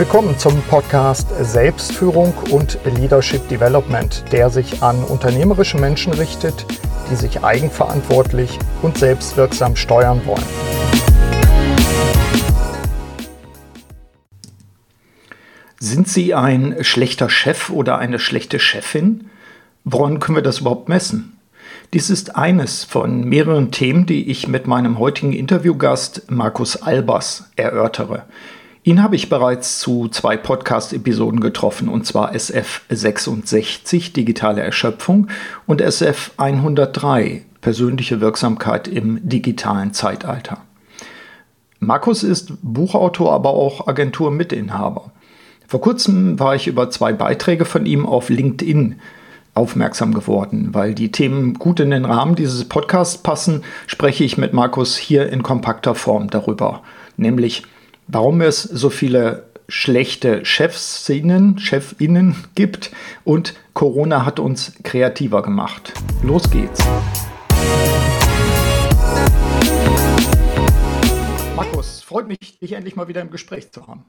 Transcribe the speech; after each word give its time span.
Willkommen 0.00 0.38
zum 0.38 0.62
Podcast 0.62 1.28
Selbstführung 1.42 2.32
und 2.50 2.78
Leadership 2.86 3.46
Development, 3.50 4.24
der 4.32 4.48
sich 4.48 4.82
an 4.82 5.04
unternehmerische 5.04 5.76
Menschen 5.76 6.14
richtet, 6.14 6.64
die 7.10 7.16
sich 7.16 7.44
eigenverantwortlich 7.44 8.58
und 8.80 8.96
selbstwirksam 8.96 9.76
steuern 9.76 10.22
wollen. 10.24 10.42
Sind 15.78 16.08
Sie 16.08 16.32
ein 16.32 16.78
schlechter 16.80 17.28
Chef 17.28 17.68
oder 17.68 17.98
eine 17.98 18.18
schlechte 18.18 18.58
Chefin? 18.58 19.28
Woran 19.84 20.18
können 20.18 20.36
wir 20.36 20.42
das 20.42 20.60
überhaupt 20.60 20.88
messen? 20.88 21.38
Dies 21.92 22.08
ist 22.08 22.36
eines 22.36 22.84
von 22.84 23.24
mehreren 23.24 23.70
Themen, 23.70 24.06
die 24.06 24.30
ich 24.30 24.48
mit 24.48 24.66
meinem 24.66 24.98
heutigen 24.98 25.34
Interviewgast 25.34 26.30
Markus 26.30 26.80
Albers 26.80 27.50
erörtere. 27.56 28.24
Ihn 28.82 29.02
habe 29.02 29.14
ich 29.14 29.28
bereits 29.28 29.78
zu 29.78 30.08
zwei 30.08 30.38
Podcast-Episoden 30.38 31.40
getroffen, 31.40 31.90
und 31.90 32.06
zwar 32.06 32.34
SF 32.34 32.80
66, 32.88 34.14
digitale 34.14 34.62
Erschöpfung, 34.62 35.28
und 35.66 35.82
SF 35.82 36.32
103, 36.38 37.44
persönliche 37.60 38.22
Wirksamkeit 38.22 38.88
im 38.88 39.28
digitalen 39.28 39.92
Zeitalter. 39.92 40.62
Markus 41.78 42.22
ist 42.22 42.54
Buchautor, 42.62 43.34
aber 43.34 43.50
auch 43.50 43.86
Agenturmitinhaber. 43.86 45.12
Vor 45.68 45.80
kurzem 45.82 46.40
war 46.40 46.54
ich 46.54 46.66
über 46.66 46.88
zwei 46.88 47.12
Beiträge 47.12 47.66
von 47.66 47.84
ihm 47.84 48.06
auf 48.06 48.30
LinkedIn 48.30 48.96
aufmerksam 49.52 50.14
geworden. 50.14 50.70
Weil 50.72 50.94
die 50.94 51.12
Themen 51.12 51.54
gut 51.54 51.80
in 51.80 51.90
den 51.90 52.04
Rahmen 52.06 52.34
dieses 52.34 52.64
Podcasts 52.64 53.18
passen, 53.18 53.62
spreche 53.86 54.24
ich 54.24 54.38
mit 54.38 54.52
Markus 54.52 54.96
hier 54.96 55.28
in 55.30 55.42
kompakter 55.42 55.94
Form 55.94 56.30
darüber. 56.30 56.82
Nämlich 57.16 57.64
warum 58.12 58.40
es 58.40 58.62
so 58.62 58.90
viele 58.90 59.44
schlechte 59.68 60.44
Chefsinnen, 60.44 61.58
Chefinnen 61.58 62.34
gibt 62.56 62.90
und 63.24 63.54
Corona 63.72 64.24
hat 64.24 64.40
uns 64.40 64.72
kreativer 64.82 65.42
gemacht. 65.42 65.92
Los 66.22 66.50
geht's. 66.50 66.80
Markus, 71.54 72.02
freut 72.02 72.26
mich, 72.26 72.58
dich 72.58 72.72
endlich 72.72 72.96
mal 72.96 73.06
wieder 73.06 73.20
im 73.20 73.30
Gespräch 73.30 73.70
zu 73.70 73.86
haben. 73.86 74.04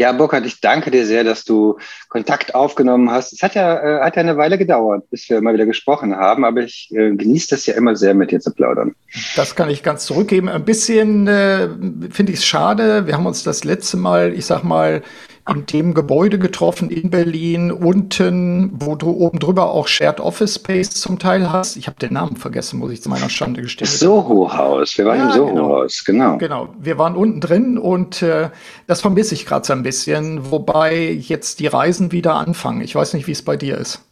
Ja, 0.00 0.12
Burkhard, 0.12 0.46
ich 0.46 0.62
danke 0.62 0.90
dir 0.90 1.04
sehr, 1.04 1.24
dass 1.24 1.44
du 1.44 1.76
Kontakt 2.08 2.54
aufgenommen 2.54 3.10
hast. 3.10 3.34
Es 3.34 3.42
hat 3.42 3.54
ja, 3.54 3.98
äh, 3.98 4.00
hat 4.00 4.16
ja 4.16 4.22
eine 4.22 4.38
Weile 4.38 4.56
gedauert, 4.56 5.04
bis 5.10 5.28
wir 5.28 5.42
mal 5.42 5.52
wieder 5.52 5.66
gesprochen 5.66 6.16
haben, 6.16 6.46
aber 6.46 6.62
ich 6.62 6.88
äh, 6.92 7.14
genieße 7.14 7.48
das 7.50 7.66
ja 7.66 7.74
immer 7.74 7.94
sehr, 7.94 8.14
mit 8.14 8.30
dir 8.30 8.40
zu 8.40 8.50
plaudern. 8.50 8.94
Das 9.36 9.54
kann 9.54 9.68
ich 9.68 9.82
ganz 9.82 10.06
zurückgeben. 10.06 10.48
Ein 10.48 10.64
bisschen 10.64 11.26
äh, 11.26 11.68
finde 12.10 12.32
ich 12.32 12.38
es 12.38 12.46
schade. 12.46 13.06
Wir 13.06 13.12
haben 13.12 13.26
uns 13.26 13.42
das 13.42 13.62
letzte 13.64 13.98
Mal, 13.98 14.32
ich 14.32 14.46
sag 14.46 14.64
mal, 14.64 15.02
in 15.48 15.66
dem 15.66 15.94
Gebäude 15.94 16.38
getroffen 16.38 16.90
in 16.90 17.10
Berlin, 17.10 17.72
unten, 17.72 18.70
wo 18.74 18.94
du 18.94 19.10
oben 19.10 19.38
drüber 19.38 19.70
auch 19.70 19.88
Shared 19.88 20.20
Office 20.20 20.56
Space 20.56 20.90
zum 20.90 21.18
Teil 21.18 21.50
hast. 21.50 21.76
Ich 21.76 21.86
habe 21.86 21.98
den 21.98 22.12
Namen 22.12 22.36
vergessen, 22.36 22.78
muss 22.78 22.92
ich 22.92 23.02
zu 23.02 23.08
meiner 23.08 23.30
Schande 23.30 23.62
gestehen. 23.62 23.88
Soho-Haus, 23.88 24.96
wir 24.98 25.06
waren 25.06 25.18
ja, 25.18 25.26
im 25.26 25.32
Soho-Haus, 25.32 26.04
genau. 26.04 26.36
genau. 26.36 26.66
Genau, 26.66 26.74
wir 26.80 26.98
waren 26.98 27.16
unten 27.16 27.40
drin 27.40 27.78
und 27.78 28.22
äh, 28.22 28.50
das 28.86 29.00
vermisse 29.00 29.34
ich 29.34 29.46
gerade 29.46 29.66
so 29.66 29.72
ein 29.72 29.82
bisschen, 29.82 30.50
wobei 30.50 31.10
jetzt 31.12 31.60
die 31.60 31.68
Reisen 31.68 32.12
wieder 32.12 32.34
anfangen. 32.34 32.82
Ich 32.82 32.94
weiß 32.94 33.14
nicht, 33.14 33.26
wie 33.26 33.32
es 33.32 33.42
bei 33.42 33.56
dir 33.56 33.78
ist. 33.78 34.04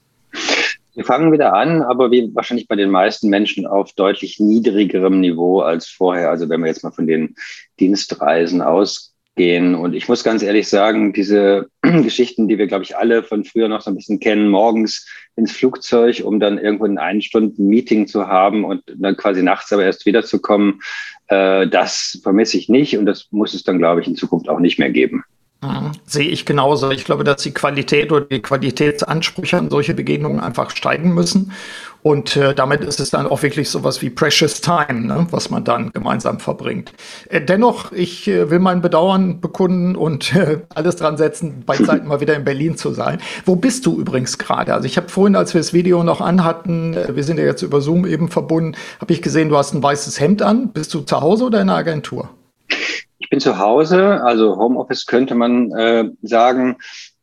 Wir 0.95 1.05
fangen 1.05 1.33
wieder 1.33 1.55
an, 1.55 1.83
aber 1.83 2.11
wie 2.11 2.35
wahrscheinlich 2.35 2.67
bei 2.67 2.75
den 2.75 2.91
meisten 2.91 3.29
Menschen 3.29 3.67
auf 3.67 3.93
deutlich 3.93 4.41
niedrigerem 4.41 5.21
Niveau 5.21 5.61
als 5.61 5.87
vorher. 5.87 6.31
Also 6.31 6.49
wenn 6.49 6.61
wir 6.61 6.67
jetzt 6.67 6.83
mal 6.83 6.91
von 6.91 7.07
den 7.07 7.37
Dienstreisen 7.79 8.63
aus 8.63 9.15
gehen. 9.39 9.75
Und 9.75 9.95
ich 9.95 10.07
muss 10.09 10.23
ganz 10.23 10.43
ehrlich 10.43 10.69
sagen, 10.69 11.15
diese 11.15 11.69
Geschichten, 11.83 12.49
die 12.49 12.59
wir, 12.59 12.67
glaube 12.67 12.85
ich, 12.85 12.99
alle 12.99 13.23
von 13.23 13.45
früher 13.45 13.69
noch 13.69 13.81
so 13.81 13.91
ein 13.91 13.97
bisschen 13.97 14.21
kennen, 14.21 14.51
morgens 14.51 15.07
ins 15.37 15.53
Flugzeug, 15.53 16.21
um 16.23 16.39
dann 16.39 16.59
irgendwo 16.59 16.85
in 16.85 16.99
einen 16.99 17.23
Stunden 17.23 17.69
Meeting 17.69 18.07
zu 18.07 18.27
haben 18.27 18.67
und 18.67 18.83
dann 18.95 19.17
quasi 19.17 19.43
nachts 19.43 19.73
aber 19.73 19.85
erst 19.85 20.05
wiederzukommen, 20.05 20.83
äh, 21.29 21.67
das 21.67 22.21
vermisse 22.23 22.59
ich 22.59 22.69
nicht 22.69 22.99
und 22.99 23.07
das 23.07 23.29
muss 23.31 23.55
es 23.55 23.63
dann, 23.63 23.79
glaube 23.79 24.03
ich, 24.03 24.07
in 24.07 24.17
Zukunft 24.17 24.51
auch 24.51 24.61
nicht 24.61 24.79
mehr 24.79 24.91
geben. 24.91 25.25
Mhm. 25.61 25.93
Sehe 26.05 26.29
ich 26.29 26.45
genauso. 26.45 26.91
Ich 26.91 27.05
glaube, 27.05 27.25
dass 27.25 27.43
die 27.43 27.53
Qualität 27.53 28.13
oder 28.13 28.27
die 28.27 28.41
Qualitätsansprüche 28.41 29.57
an 29.57 29.71
solche 29.71 29.95
Begegnungen 29.95 30.39
einfach 30.39 30.71
steigen 30.71 31.15
müssen. 31.15 31.53
Und 32.03 32.37
äh, 32.37 32.55
damit 32.55 32.85
ist 32.85 33.01
es 33.01 33.11
dann 33.11 33.27
auch 33.27 33.43
wirklich 33.43 33.71
sowas 33.71 34.03
wie 34.03 34.11
Precious 34.11 34.61
Time, 34.61 35.07
ne, 35.07 35.27
was 35.31 35.51
man 35.51 35.65
dann 35.65 35.91
gemeinsam 35.93 36.39
verbringt. 36.39 36.93
Äh, 37.29 37.41
dennoch, 37.41 37.93
ich 37.93 38.29
äh, 38.29 38.51
will 38.51 38.61
mein 38.61 38.81
Bedauern 38.81 39.41
bekunden 39.41 39.97
und 39.97 40.35
äh, 40.35 40.61
alles 40.75 40.97
dran 40.97 41.17
setzen, 41.17 41.65
bei 41.67 41.77
Zeiten 41.85 42.07
mal 42.07 42.21
wieder 42.21 42.37
in 42.37 42.45
Berlin 42.45 42.77
zu 42.77 42.93
sein. 42.93 43.21
Wo 43.45 43.57
bist 43.57 43.85
du 43.85 43.99
übrigens 43.99 44.39
gerade? 44.39 44.75
Also 44.75 44.87
ich 44.87 44.97
habe 44.97 45.09
vorhin, 45.09 45.35
als 45.35 45.55
wir 45.55 45.61
das 45.61 45.73
Video 45.73 46.05
noch 46.05 46.21
anhatten, 46.21 46.95
äh, 46.95 47.17
wir 47.17 47.25
sind 47.25 47.39
ja 47.39 47.45
jetzt 47.45 47.63
über 47.63 47.81
Zoom 47.81 48.07
eben 48.07 48.29
verbunden, 48.29 48.77
habe 49.01 49.13
ich 49.13 49.21
gesehen, 49.21 49.49
du 49.49 49.57
hast 49.57 49.75
ein 49.75 49.83
weißes 49.83 50.21
Hemd 50.21 50.43
an. 50.43 50.73
Bist 50.73 50.95
du 50.95 51.01
zu 51.01 51.21
Hause 51.21 51.45
oder 51.47 51.61
in 51.61 51.67
der 51.67 51.77
Agentur? 51.77 52.31
Ich 53.19 53.31
bin 53.31 53.41
zu 53.41 53.59
Hause, 53.59 54.23
also 54.23 54.57
Homeoffice 54.57 55.05
könnte 55.05 55.35
man 55.35 55.73
äh, 55.73 56.05
sagen. 56.23 56.77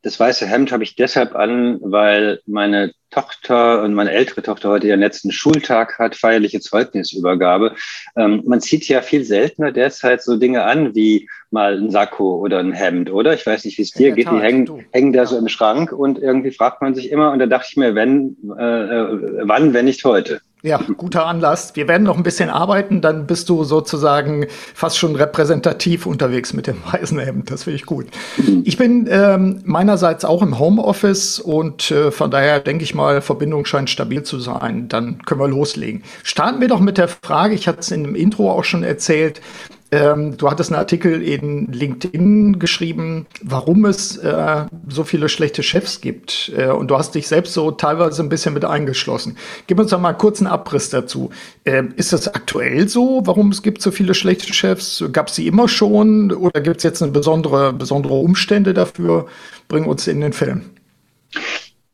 Das 0.06 0.20
weiße 0.20 0.46
Hemd 0.46 0.70
habe 0.70 0.84
ich 0.84 0.94
deshalb 0.94 1.34
an, 1.34 1.80
weil 1.82 2.38
meine 2.46 2.92
Tochter 3.10 3.82
und 3.82 3.92
meine 3.92 4.12
ältere 4.12 4.40
Tochter 4.40 4.68
heute 4.68 4.86
ihren 4.86 5.00
letzten 5.00 5.32
Schultag 5.32 5.98
hat, 5.98 6.14
feierliche 6.14 6.60
Zeugnisübergabe. 6.60 7.74
Ähm, 8.16 8.44
man 8.46 8.60
zieht 8.60 8.86
ja 8.86 9.02
viel 9.02 9.24
seltener 9.24 9.72
derzeit 9.72 10.22
so 10.22 10.36
Dinge 10.36 10.62
an 10.62 10.94
wie 10.94 11.28
mal 11.50 11.76
ein 11.76 11.90
Sakko 11.90 12.36
oder 12.36 12.60
ein 12.60 12.70
Hemd, 12.70 13.10
oder? 13.10 13.34
Ich 13.34 13.44
weiß 13.44 13.64
nicht, 13.64 13.78
wie 13.78 13.82
es 13.82 13.90
dir 13.90 14.12
geht. 14.12 14.26
Tat, 14.26 14.34
die 14.34 14.42
hängen, 14.42 14.86
hängen 14.92 15.12
da 15.12 15.22
ja. 15.22 15.26
so 15.26 15.38
im 15.38 15.48
Schrank 15.48 15.90
und 15.90 16.20
irgendwie 16.20 16.52
fragt 16.52 16.82
man 16.82 16.94
sich 16.94 17.10
immer, 17.10 17.32
und 17.32 17.40
da 17.40 17.46
dachte 17.46 17.66
ich 17.70 17.76
mir, 17.76 17.96
wenn, 17.96 18.36
äh, 18.56 18.62
äh 18.62 19.40
wann, 19.42 19.74
wenn 19.74 19.86
nicht 19.86 20.04
heute? 20.04 20.40
Ja, 20.66 20.80
guter 20.96 21.26
Anlass. 21.26 21.76
Wir 21.76 21.86
werden 21.86 22.02
noch 22.02 22.16
ein 22.16 22.24
bisschen 22.24 22.50
arbeiten, 22.50 23.00
dann 23.00 23.28
bist 23.28 23.48
du 23.48 23.62
sozusagen 23.62 24.46
fast 24.74 24.98
schon 24.98 25.14
repräsentativ 25.14 26.06
unterwegs 26.06 26.52
mit 26.54 26.66
dem 26.66 26.78
weißen 26.90 27.20
Hemd. 27.20 27.52
Das 27.52 27.62
finde 27.62 27.76
ich 27.76 27.86
gut. 27.86 28.08
Ich 28.64 28.76
bin 28.76 29.06
ähm, 29.08 29.60
meinerseits 29.64 30.24
auch 30.24 30.42
im 30.42 30.58
Homeoffice 30.58 31.38
und 31.38 31.92
äh, 31.92 32.10
von 32.10 32.32
daher 32.32 32.58
denke 32.58 32.82
ich 32.82 32.96
mal, 32.96 33.20
Verbindung 33.20 33.64
scheint 33.64 33.90
stabil 33.90 34.24
zu 34.24 34.40
sein. 34.40 34.88
Dann 34.88 35.22
können 35.22 35.40
wir 35.40 35.46
loslegen. 35.46 36.02
Starten 36.24 36.60
wir 36.60 36.66
doch 36.66 36.80
mit 36.80 36.98
der 36.98 37.06
Frage, 37.06 37.54
ich 37.54 37.68
hatte 37.68 37.78
es 37.78 37.92
in 37.92 38.02
dem 38.02 38.16
Intro 38.16 38.50
auch 38.50 38.64
schon 38.64 38.82
erzählt, 38.82 39.40
ähm, 39.92 40.36
du 40.36 40.50
hattest 40.50 40.70
einen 40.70 40.78
Artikel 40.78 41.22
in 41.22 41.72
LinkedIn 41.72 42.58
geschrieben, 42.58 43.26
warum 43.42 43.84
es 43.84 44.16
äh, 44.16 44.64
so 44.88 45.04
viele 45.04 45.28
schlechte 45.28 45.62
Chefs 45.62 46.00
gibt. 46.00 46.52
Äh, 46.56 46.68
und 46.68 46.88
du 46.88 46.98
hast 46.98 47.14
dich 47.14 47.28
selbst 47.28 47.52
so 47.54 47.70
teilweise 47.70 48.22
ein 48.22 48.28
bisschen 48.28 48.52
mit 48.54 48.64
eingeschlossen. 48.64 49.36
Gib 49.66 49.78
uns 49.78 49.90
doch 49.90 50.00
mal 50.00 50.10
einen 50.10 50.18
kurzen 50.18 50.48
Abriss 50.48 50.90
dazu. 50.90 51.30
Äh, 51.64 51.84
ist 51.96 52.12
das 52.12 52.26
aktuell 52.26 52.88
so, 52.88 53.22
warum 53.24 53.50
es 53.50 53.62
gibt 53.62 53.80
so 53.80 53.92
viele 53.92 54.14
schlechte 54.14 54.52
Chefs? 54.52 55.04
Gab 55.12 55.28
es 55.28 55.36
sie 55.36 55.46
immer 55.46 55.68
schon 55.68 56.32
oder 56.32 56.60
gibt 56.60 56.78
es 56.78 56.82
jetzt 56.82 57.02
eine 57.02 57.12
besondere, 57.12 57.72
besondere 57.72 58.14
Umstände 58.14 58.74
dafür? 58.74 59.26
Bring 59.68 59.84
uns 59.84 60.08
in 60.08 60.20
den 60.20 60.32
Film. 60.32 60.62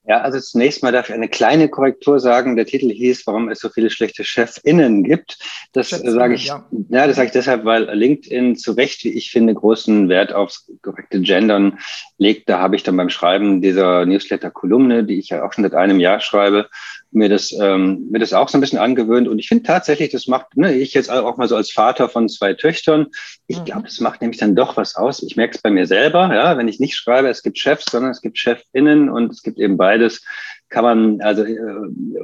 Ja, 0.05 0.21
also 0.21 0.41
zunächst 0.41 0.83
mal 0.83 0.91
darf 0.91 1.09
ich 1.09 1.15
eine 1.15 1.29
kleine 1.29 1.69
Korrektur 1.69 2.19
sagen. 2.19 2.57
Der 2.57 2.67
Titel 2.67 2.91
hieß, 2.91 3.25
warum 3.27 3.49
es 3.49 3.61
so 3.61 3.69
viele 3.69 3.89
schlechte 3.89 4.25
ChefInnen 4.25 5.05
gibt. 5.05 5.39
Das 5.73 5.91
sage 5.91 6.35
ich, 6.35 6.47
ja. 6.47 6.67
ja, 6.89 7.07
das 7.07 7.17
sage 7.17 7.27
ich 7.27 7.33
deshalb, 7.33 7.65
weil 7.65 7.85
LinkedIn 7.85 8.57
zu 8.57 8.73
Recht, 8.73 9.05
wie 9.05 9.11
ich 9.11 9.31
finde, 9.31 9.55
großen 9.55 10.09
Wert 10.09 10.33
aufs 10.33 10.69
korrekte 10.83 11.21
Gendern 11.21 11.79
legt. 12.19 12.49
Da 12.49 12.59
habe 12.59 12.75
ich 12.75 12.83
dann 12.83 12.97
beim 12.97 13.11
Schreiben 13.11 13.63
dieser 13.63 14.05
Newsletter-Kolumne, 14.05 15.05
die 15.05 15.21
ich 15.21 15.29
ja 15.29 15.45
auch 15.45 15.53
schon 15.53 15.63
seit 15.63 15.75
einem 15.75 16.01
Jahr 16.01 16.21
schreibe, 16.21 16.69
mir 17.13 17.29
das, 17.29 17.53
ähm, 17.53 18.09
mir 18.11 18.19
das 18.19 18.33
auch 18.33 18.49
so 18.49 18.59
ein 18.59 18.61
bisschen 18.61 18.79
angewöhnt. 18.79 19.29
Und 19.29 19.39
ich 19.39 19.49
finde 19.49 19.65
tatsächlich, 19.65 20.11
das 20.11 20.27
macht, 20.27 20.57
ne, 20.57 20.75
ich 20.75 20.95
jetzt 20.95 21.11
auch 21.11 21.37
mal 21.37 21.49
so 21.49 21.57
als 21.57 21.71
Vater 21.71 22.09
von 22.09 22.29
zwei 22.29 22.55
Töchtern, 22.55 23.09
ich 23.47 23.59
mhm. 23.59 23.65
glaube, 23.65 23.83
das 23.85 24.01
macht 24.01 24.21
nämlich 24.21 24.41
dann 24.41 24.57
doch 24.57 24.77
was 24.77 24.97
aus. 24.97 25.23
Ich 25.23 25.37
merke 25.37 25.55
es 25.57 25.63
bei 25.63 25.71
mir 25.71 25.87
selber, 25.87 26.35
ja, 26.35 26.57
wenn 26.57 26.69
ich 26.69 26.81
nicht 26.81 26.97
schreibe, 26.97 27.29
es 27.29 27.43
gibt 27.43 27.59
Chefs, 27.59 27.87
sondern 27.91 28.11
es 28.11 28.23
gibt 28.23 28.39
ChefInnen 28.39 29.09
und 29.09 29.31
es 29.31 29.43
gibt 29.43 29.59
eben 29.59 29.77
beides. 29.77 30.25
Kann 30.69 30.85
man, 30.85 31.21
also 31.21 31.45
äh, 31.45 31.57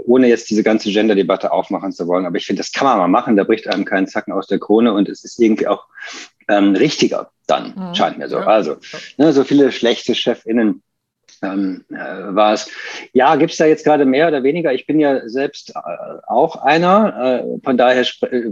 ohne 0.07 0.27
jetzt 0.29 0.49
diese 0.49 0.63
ganze 0.63 0.91
Gender-Debatte 0.91 1.53
aufmachen 1.53 1.93
zu 1.93 2.07
wollen, 2.09 2.25
aber 2.25 2.37
ich 2.37 2.47
finde, 2.47 2.61
das 2.61 2.73
kann 2.73 2.87
man 2.87 2.97
mal 2.97 3.09
machen, 3.09 3.37
da 3.37 3.45
bricht 3.45 3.69
einem 3.69 3.85
keinen 3.85 4.07
Zacken 4.07 4.33
aus 4.33 4.47
der 4.47 4.59
Krone 4.59 4.95
und 4.95 5.09
es 5.09 5.23
ist 5.23 5.39
irgendwie 5.39 5.67
auch 5.67 5.87
ähm, 6.49 6.75
richtiger 6.75 7.31
dann, 7.49 7.75
mhm. 7.77 7.95
scheint 7.95 8.19
mir 8.19 8.29
so. 8.29 8.39
Also, 8.39 8.77
ne, 9.17 9.33
so 9.33 9.43
viele 9.43 9.73
schlechte 9.73 10.15
ChefInnen 10.15 10.83
ähm, 11.43 11.85
äh, 11.91 11.95
war 11.97 12.55
es. 12.55 12.71
Ja, 13.13 13.37
gibt 13.37 13.53
es 13.53 13.59
da 13.59 13.67
jetzt 13.67 13.85
gerade 13.85 14.05
mehr 14.05 14.29
oder 14.29 14.43
weniger? 14.43 14.73
Ich 14.73 14.87
bin 14.87 15.01
ja 15.01 15.29
selbst 15.29 15.71
äh, 15.71 15.81
auch 16.27 16.57
einer, 16.57 17.45
äh, 17.45 17.61
von 17.65 17.77
daher 17.77 18.03
äh, 18.03 18.43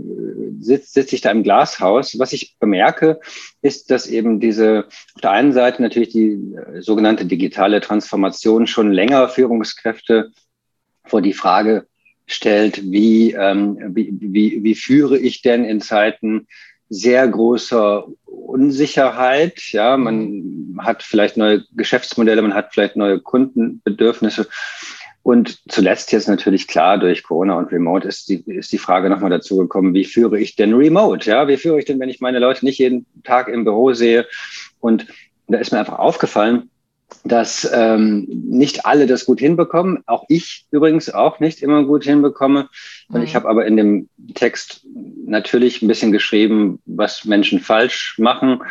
sitze 0.60 0.92
sitz 0.92 1.12
ich 1.12 1.20
da 1.20 1.30
im 1.30 1.42
Glashaus. 1.42 2.18
Was 2.18 2.32
ich 2.32 2.56
bemerke, 2.58 3.20
ist, 3.62 3.90
dass 3.90 4.06
eben 4.06 4.40
diese 4.40 4.86
auf 5.14 5.20
der 5.22 5.30
einen 5.32 5.52
Seite 5.52 5.82
natürlich 5.82 6.10
die 6.10 6.32
äh, 6.32 6.80
sogenannte 6.80 7.26
digitale 7.26 7.80
Transformation 7.80 8.66
schon 8.66 8.92
länger 8.92 9.28
Führungskräfte 9.28 10.30
vor 11.04 11.22
die 11.22 11.34
Frage 11.34 11.86
stellt, 12.26 12.90
wie, 12.90 13.32
ähm, 13.32 13.78
wie, 13.94 14.12
wie, 14.20 14.64
wie 14.64 14.74
führe 14.74 15.16
ich 15.16 15.42
denn 15.42 15.64
in 15.64 15.80
Zeiten 15.80 16.46
sehr 16.88 17.26
großer 17.26 18.06
Unsicherheit. 18.24 19.60
Ja, 19.72 19.96
man 19.96 20.76
hat 20.78 21.02
vielleicht 21.02 21.36
neue 21.36 21.64
Geschäftsmodelle, 21.72 22.42
man 22.42 22.54
hat 22.54 22.72
vielleicht 22.72 22.96
neue 22.96 23.20
Kundenbedürfnisse. 23.20 24.48
Und 25.22 25.58
zuletzt 25.68 26.12
jetzt 26.12 26.28
natürlich 26.28 26.68
klar 26.68 26.98
durch 26.98 27.24
Corona 27.24 27.58
und 27.58 27.72
Remote 27.72 28.06
ist 28.06 28.28
die, 28.28 28.44
ist 28.46 28.72
die 28.72 28.78
Frage 28.78 29.10
nochmal 29.10 29.30
dazu 29.30 29.56
gekommen, 29.56 29.92
wie 29.92 30.04
führe 30.04 30.38
ich 30.38 30.54
denn 30.54 30.74
Remote? 30.74 31.28
Ja, 31.28 31.48
wie 31.48 31.56
führe 31.56 31.80
ich 31.80 31.84
denn, 31.84 31.98
wenn 31.98 32.08
ich 32.08 32.20
meine 32.20 32.38
Leute 32.38 32.64
nicht 32.64 32.78
jeden 32.78 33.06
Tag 33.24 33.48
im 33.48 33.64
Büro 33.64 33.92
sehe? 33.92 34.26
Und 34.78 35.06
da 35.48 35.58
ist 35.58 35.72
mir 35.72 35.80
einfach 35.80 35.98
aufgefallen, 35.98 36.70
dass 37.24 37.68
ähm, 37.72 38.26
nicht 38.28 38.86
alle 38.86 39.06
das 39.06 39.26
gut 39.26 39.40
hinbekommen. 39.40 40.02
Auch 40.06 40.24
ich 40.28 40.66
übrigens 40.70 41.10
auch 41.10 41.40
nicht 41.40 41.62
immer 41.62 41.84
gut 41.84 42.04
hinbekomme. 42.04 42.68
Und 43.08 43.22
ich 43.22 43.32
mhm. 43.32 43.36
habe 43.36 43.48
aber 43.48 43.66
in 43.66 43.76
dem 43.76 44.08
Text 44.34 44.84
natürlich 45.24 45.82
ein 45.82 45.88
bisschen 45.88 46.12
geschrieben, 46.12 46.80
was 46.84 47.24
Menschen 47.24 47.60
falsch 47.60 48.16
machen, 48.18 48.62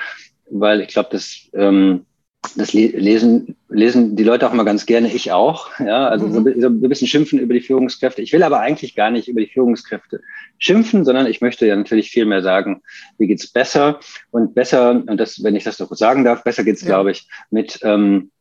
weil 0.50 0.82
ich 0.82 0.90
glaube, 0.90 1.10
dass 1.12 1.50
ähm, 1.54 2.06
das 2.53 2.74
lesen, 2.74 3.56
lesen 3.69 4.15
die 4.15 4.24
Leute 4.24 4.47
auch 4.47 4.53
immer 4.53 4.65
ganz 4.65 4.86
gerne, 4.86 5.12
ich 5.12 5.31
auch. 5.31 5.69
Ja, 5.80 6.07
also 6.07 6.27
mhm. 6.27 6.62
so, 6.62 6.68
ein 6.68 6.81
bisschen 6.81 7.07
schimpfen 7.07 7.39
über 7.39 7.53
die 7.53 7.62
Führungskräfte. 7.62 8.21
Ich 8.21 8.31
will 8.31 8.44
aber 8.44 8.59
eigentlich 8.59 8.95
gar 8.95 9.09
nicht 9.09 9.27
über 9.27 9.42
die 9.42 9.47
Führungskräfte 9.47 10.21
schimpfen, 10.57 11.03
sondern 11.06 11.27
ich 11.27 11.42
möchte 11.42 11.65
ja 11.65 11.75
natürlich 11.75 12.12
viel 12.12 12.25
mehr 12.25 12.42
sagen, 12.42 12.81
wie 13.18 13.27
geht's 13.27 13.47
besser 13.47 14.00
und 14.31 14.56
besser, 14.56 14.92
und 14.92 15.18
das, 15.18 15.44
wenn 15.44 15.56
ich 15.56 15.63
das 15.63 15.77
doch 15.77 15.92
sagen 15.95 16.24
darf, 16.24 16.44
besser 16.44 16.63
geht's, 16.63 16.81
ja. 16.81 16.88
glaube 16.88 17.12
ich, 17.12 17.27
mit, 17.50 17.80
ähm, 17.83 18.31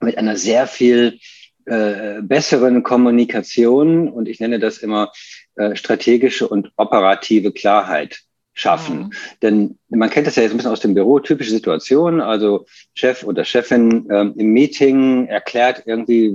mit 0.00 0.18
einer 0.18 0.36
sehr 0.36 0.66
viel 0.66 1.18
äh, 1.64 2.20
besseren 2.22 2.82
Kommunikation 2.82 4.08
und 4.08 4.28
ich 4.28 4.40
nenne 4.40 4.58
das 4.58 4.78
immer 4.78 5.12
äh, 5.54 5.76
strategische 5.76 6.48
und 6.48 6.72
operative 6.76 7.52
Klarheit 7.52 8.22
schaffen. 8.54 8.98
Mhm. 8.98 9.10
Denn 9.40 9.78
man 9.88 10.10
kennt 10.10 10.26
das 10.26 10.36
ja 10.36 10.42
jetzt 10.42 10.52
ein 10.52 10.58
bisschen 10.58 10.72
aus 10.72 10.80
dem 10.80 10.94
Büro, 10.94 11.20
typische 11.20 11.50
Situation, 11.50 12.20
also 12.20 12.66
Chef 12.94 13.24
oder 13.24 13.44
Chefin 13.44 14.08
ähm, 14.10 14.34
im 14.36 14.52
Meeting 14.52 15.26
erklärt 15.26 15.84
irgendwie, 15.86 16.32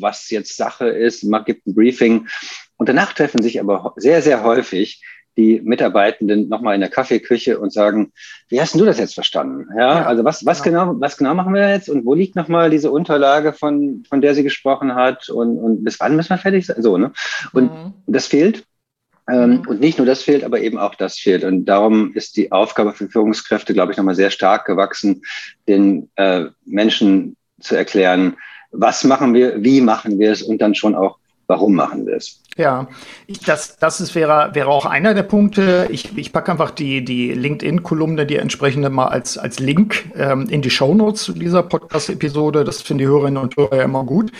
was 0.00 0.30
jetzt 0.30 0.56
Sache 0.56 0.88
ist, 0.88 1.24
man 1.24 1.44
gibt 1.44 1.66
ein 1.66 1.74
Briefing 1.74 2.28
und 2.76 2.88
danach 2.88 3.12
treffen 3.12 3.42
sich 3.42 3.60
aber 3.60 3.92
sehr, 3.96 4.22
sehr 4.22 4.42
häufig 4.42 5.02
die 5.36 5.60
Mitarbeitenden 5.62 6.48
nochmal 6.48 6.74
in 6.74 6.80
der 6.80 6.90
Kaffeeküche 6.90 7.58
und 7.58 7.72
sagen, 7.72 8.12
wie 8.48 8.60
hast 8.60 8.74
du 8.74 8.84
das 8.84 8.98
jetzt 8.98 9.14
verstanden? 9.14 9.68
Ja, 9.76 10.00
ja 10.00 10.06
also 10.06 10.24
was, 10.24 10.44
was 10.44 10.62
genau. 10.62 10.86
genau, 10.88 11.00
was 11.00 11.16
genau 11.16 11.34
machen 11.34 11.54
wir 11.54 11.70
jetzt 11.70 11.88
und 11.88 12.04
wo 12.04 12.14
liegt 12.14 12.36
nochmal 12.36 12.68
diese 12.68 12.90
Unterlage, 12.90 13.52
von, 13.52 14.02
von 14.08 14.20
der 14.20 14.34
sie 14.34 14.42
gesprochen 14.42 14.94
hat 14.94 15.28
und, 15.28 15.58
und 15.58 15.84
bis 15.84 16.00
wann 16.00 16.16
müssen 16.16 16.30
wir 16.30 16.38
fertig 16.38 16.66
sein? 16.66 16.82
So, 16.82 16.98
ne? 16.98 17.12
Und 17.52 17.72
mhm. 17.72 17.94
das 18.06 18.26
fehlt. 18.26 18.64
Ähm, 19.30 19.62
und 19.66 19.80
nicht 19.80 19.98
nur 19.98 20.06
das 20.06 20.22
fehlt, 20.22 20.44
aber 20.44 20.60
eben 20.60 20.78
auch 20.78 20.94
das 20.94 21.18
fehlt. 21.18 21.44
Und 21.44 21.66
darum 21.66 22.12
ist 22.14 22.36
die 22.36 22.52
Aufgabe 22.52 22.92
für 22.92 23.08
Führungskräfte, 23.08 23.74
glaube 23.74 23.92
ich, 23.92 23.98
nochmal 23.98 24.14
sehr 24.14 24.30
stark 24.30 24.64
gewachsen, 24.64 25.22
den 25.68 26.10
äh, 26.16 26.46
Menschen 26.64 27.36
zu 27.60 27.76
erklären, 27.76 28.36
was 28.72 29.04
machen 29.04 29.34
wir, 29.34 29.62
wie 29.62 29.80
machen 29.80 30.18
wir 30.18 30.32
es 30.32 30.42
und 30.42 30.60
dann 30.60 30.74
schon 30.74 30.94
auch, 30.94 31.18
warum 31.50 31.74
machen 31.74 32.06
wir 32.06 32.14
es. 32.14 32.40
Ja, 32.56 32.88
ich, 33.26 33.40
das, 33.40 33.76
das 33.78 34.00
ist, 34.00 34.14
wäre, 34.14 34.50
wäre 34.52 34.68
auch 34.68 34.86
einer 34.86 35.14
der 35.14 35.22
Punkte. 35.22 35.88
Ich, 35.90 36.16
ich 36.16 36.32
packe 36.32 36.52
einfach 36.52 36.70
die, 36.70 37.04
die 37.04 37.32
LinkedIn-Kolumne, 37.32 38.26
die 38.26 38.36
entsprechende 38.36 38.90
mal 38.90 39.06
als, 39.06 39.38
als 39.38 39.58
Link 39.58 40.10
ähm, 40.16 40.46
in 40.48 40.62
die 40.62 40.70
Shownotes 40.70 41.22
zu 41.22 41.32
dieser 41.32 41.62
Podcast-Episode. 41.62 42.64
Das 42.64 42.82
finden 42.82 42.98
die 42.98 43.06
Hörerinnen 43.06 43.42
und 43.42 43.56
Hörer 43.56 43.76
ja 43.76 43.82
immer 43.84 44.04
gut. 44.04 44.30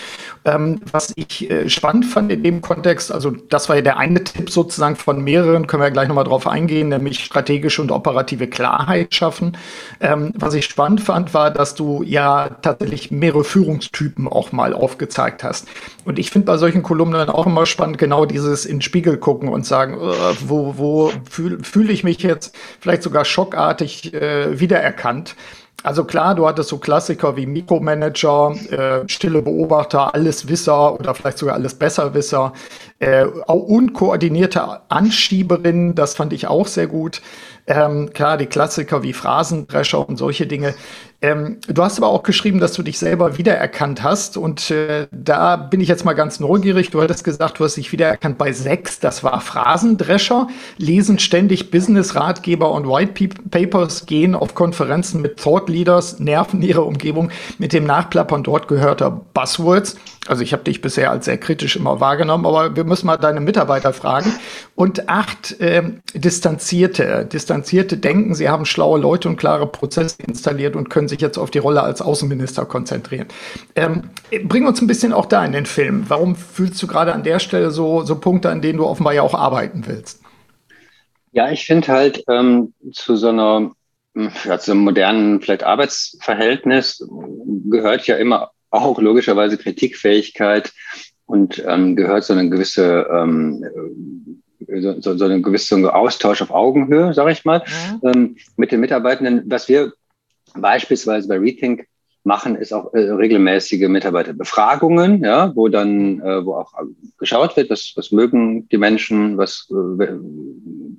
Ähm, 0.44 0.80
was 0.92 1.12
ich 1.16 1.50
äh, 1.50 1.68
spannend 1.68 2.06
fand 2.06 2.30
in 2.30 2.42
dem 2.42 2.60
Kontext, 2.60 3.10
also 3.10 3.30
das 3.30 3.68
war 3.68 3.76
ja 3.76 3.82
der 3.82 3.96
eine 3.96 4.22
Tipp 4.22 4.50
sozusagen 4.50 4.96
von 4.96 5.22
mehreren, 5.22 5.66
können 5.66 5.80
wir 5.80 5.86
ja 5.86 5.92
gleich 5.92 6.08
nochmal 6.08 6.24
drauf 6.24 6.46
eingehen, 6.46 6.90
nämlich 6.90 7.24
strategische 7.24 7.82
und 7.82 7.90
operative 7.90 8.48
Klarheit 8.48 9.14
schaffen. 9.14 9.56
Ähm, 10.00 10.32
was 10.36 10.54
ich 10.54 10.66
spannend 10.66 11.00
fand, 11.00 11.32
war, 11.34 11.50
dass 11.50 11.74
du 11.74 12.02
ja 12.02 12.50
tatsächlich 12.62 13.10
mehrere 13.10 13.44
Führungstypen 13.44 14.28
auch 14.28 14.52
mal 14.52 14.74
aufgezeigt 14.74 15.42
hast. 15.42 15.68
Und 16.05 16.19
ich 16.19 16.31
finde 16.31 16.47
bei 16.47 16.56
solchen 16.56 16.82
Kolumnen 16.82 17.29
auch 17.29 17.47
immer 17.47 17.67
spannend, 17.67 17.99
genau 17.99 18.25
dieses 18.25 18.64
in 18.64 18.76
den 18.76 18.82
Spiegel 18.82 19.19
gucken 19.19 19.49
und 19.49 19.67
sagen, 19.67 19.99
uh, 19.99 20.12
wo, 20.47 20.75
wo 20.79 21.12
fühle 21.29 21.58
fühl 21.62 21.91
ich 21.91 22.05
mich 22.05 22.23
jetzt 22.23 22.56
vielleicht 22.81 23.02
sogar 23.02 23.25
schockartig 23.25 24.14
äh, 24.14 24.58
wiedererkannt. 24.58 25.37
Also 25.82 26.05
klar, 26.05 26.35
du 26.35 26.47
hattest 26.47 26.69
so 26.69 26.79
Klassiker 26.79 27.37
wie 27.37 27.47
Mikromanager, 27.47 28.55
äh, 28.70 29.08
stille 29.08 29.41
Beobachter, 29.41 30.14
Alleswisser 30.14 30.99
oder 30.99 31.14
vielleicht 31.14 31.38
sogar 31.38 31.55
alles 31.55 31.75
Besserwisser, 31.75 32.52
äh, 32.99 33.25
unkoordinierte 33.25 34.81
Anschieberin, 34.91 35.94
das 35.94 36.14
fand 36.14 36.35
ich 36.35 36.47
auch 36.47 36.67
sehr 36.67 36.87
gut. 36.87 37.23
Ähm, 37.66 38.12
klar, 38.12 38.36
die 38.36 38.46
Klassiker 38.46 39.02
wie 39.02 39.12
Phrasendrescher 39.12 40.08
und 40.08 40.16
solche 40.16 40.46
Dinge. 40.46 40.74
Ähm, 41.22 41.58
du 41.68 41.82
hast 41.82 41.98
aber 41.98 42.08
auch 42.08 42.22
geschrieben, 42.22 42.60
dass 42.60 42.72
du 42.72 42.82
dich 42.82 42.98
selber 42.98 43.36
wiedererkannt 43.36 44.02
hast. 44.02 44.38
Und 44.38 44.70
äh, 44.70 45.06
da 45.12 45.56
bin 45.56 45.80
ich 45.80 45.88
jetzt 45.88 46.04
mal 46.04 46.14
ganz 46.14 46.40
neugierig. 46.40 46.90
Du 46.90 47.02
hattest 47.02 47.24
gesagt, 47.24 47.58
du 47.58 47.64
hast 47.64 47.76
dich 47.76 47.92
wiedererkannt 47.92 48.38
bei 48.38 48.52
sechs. 48.52 49.00
Das 49.00 49.22
war 49.22 49.40
Phrasendrescher, 49.40 50.48
lesen 50.78 51.18
ständig 51.18 51.70
Business-Ratgeber 51.70 52.70
und 52.72 52.88
White 52.88 53.28
Papers, 53.50 54.06
gehen 54.06 54.34
auf 54.34 54.54
Konferenzen 54.54 55.20
mit 55.20 55.38
Thought 55.38 55.68
Leaders, 55.68 56.20
nerven 56.20 56.62
ihre 56.62 56.82
Umgebung 56.82 57.30
mit 57.58 57.74
dem 57.74 57.84
Nachplappern 57.84 58.42
dort 58.42 58.66
gehörter 58.66 59.10
Buzzwords. 59.34 59.96
Also 60.26 60.42
ich 60.42 60.52
habe 60.52 60.64
dich 60.64 60.80
bisher 60.80 61.10
als 61.10 61.24
sehr 61.24 61.38
kritisch 61.38 61.76
immer 61.76 62.00
wahrgenommen, 62.00 62.46
aber 62.46 62.76
wir 62.76 62.84
müssen 62.84 63.06
mal 63.06 63.16
deine 63.16 63.40
Mitarbeiter 63.40 63.92
fragen. 63.92 64.32
Und 64.74 65.08
acht 65.08 65.60
äh, 65.60 65.82
distanzierte, 66.14 67.26
distanzierte 67.30 67.59
denken, 67.62 68.34
sie 68.34 68.48
haben 68.48 68.64
schlaue 68.64 68.98
Leute 68.98 69.28
und 69.28 69.36
klare 69.36 69.66
Prozesse 69.66 70.16
installiert 70.26 70.76
und 70.76 70.90
können 70.90 71.08
sich 71.08 71.20
jetzt 71.20 71.38
auf 71.38 71.50
die 71.50 71.58
Rolle 71.58 71.82
als 71.82 72.02
Außenminister 72.02 72.64
konzentrieren. 72.64 73.28
Ähm, 73.76 74.10
bring 74.44 74.66
uns 74.66 74.80
ein 74.80 74.86
bisschen 74.86 75.12
auch 75.12 75.26
da 75.26 75.44
in 75.44 75.52
den 75.52 75.66
Film. 75.66 76.04
Warum 76.08 76.36
fühlst 76.36 76.82
du 76.82 76.86
gerade 76.86 77.12
an 77.12 77.22
der 77.22 77.38
Stelle 77.38 77.70
so, 77.70 78.02
so 78.02 78.16
Punkte, 78.16 78.50
an 78.50 78.62
denen 78.62 78.78
du 78.78 78.86
offenbar 78.86 79.14
ja 79.14 79.22
auch 79.22 79.34
arbeiten 79.34 79.84
willst? 79.86 80.20
Ja, 81.32 81.50
ich 81.50 81.64
finde 81.64 81.88
halt 81.88 82.24
ähm, 82.28 82.74
zu 82.92 83.16
so 83.16 83.28
einer 83.28 83.70
ja, 84.14 84.58
zu 84.58 84.72
einem 84.72 84.80
modernen 84.80 85.40
vielleicht 85.40 85.62
Arbeitsverhältnis 85.62 87.06
gehört 87.70 88.06
ja 88.06 88.16
immer 88.16 88.50
auch 88.70 89.00
logischerweise 89.00 89.56
Kritikfähigkeit 89.56 90.72
und 91.26 91.62
ähm, 91.66 91.96
gehört 91.96 92.24
so 92.24 92.32
eine 92.32 92.48
gewisse 92.50 93.06
ähm, 93.12 93.64
so, 94.81 95.00
so, 95.00 95.17
so 95.17 95.25
eine 95.25 95.40
gewisse 95.40 95.93
Austausch 95.93 96.43
auf 96.43 96.50
Augenhöhe, 96.50 97.14
sage 97.14 97.32
ich 97.32 97.44
mal, 97.44 97.62
ja. 98.02 98.11
ähm, 98.11 98.37
mit 98.56 98.72
den 98.72 98.81
Mitarbeitenden. 98.81 99.44
Was 99.46 99.69
wir 99.69 99.93
beispielsweise 100.54 101.28
bei 101.28 101.38
Rethink 101.38 101.87
machen, 102.23 102.56
ist 102.56 102.73
auch 102.73 102.92
äh, 102.92 103.11
regelmäßige 103.11 103.88
Mitarbeiterbefragungen, 103.88 105.25
ja, 105.25 105.54
wo 105.54 105.68
dann, 105.68 106.21
äh, 106.21 106.44
wo 106.44 106.54
auch 106.54 106.73
geschaut 107.18 107.56
wird, 107.56 107.71
was, 107.71 107.92
was 107.97 108.12
mögen 108.12 108.68
die 108.68 108.78
Menschen, 108.78 109.38
was 109.38 109.68
äh, 109.71 110.06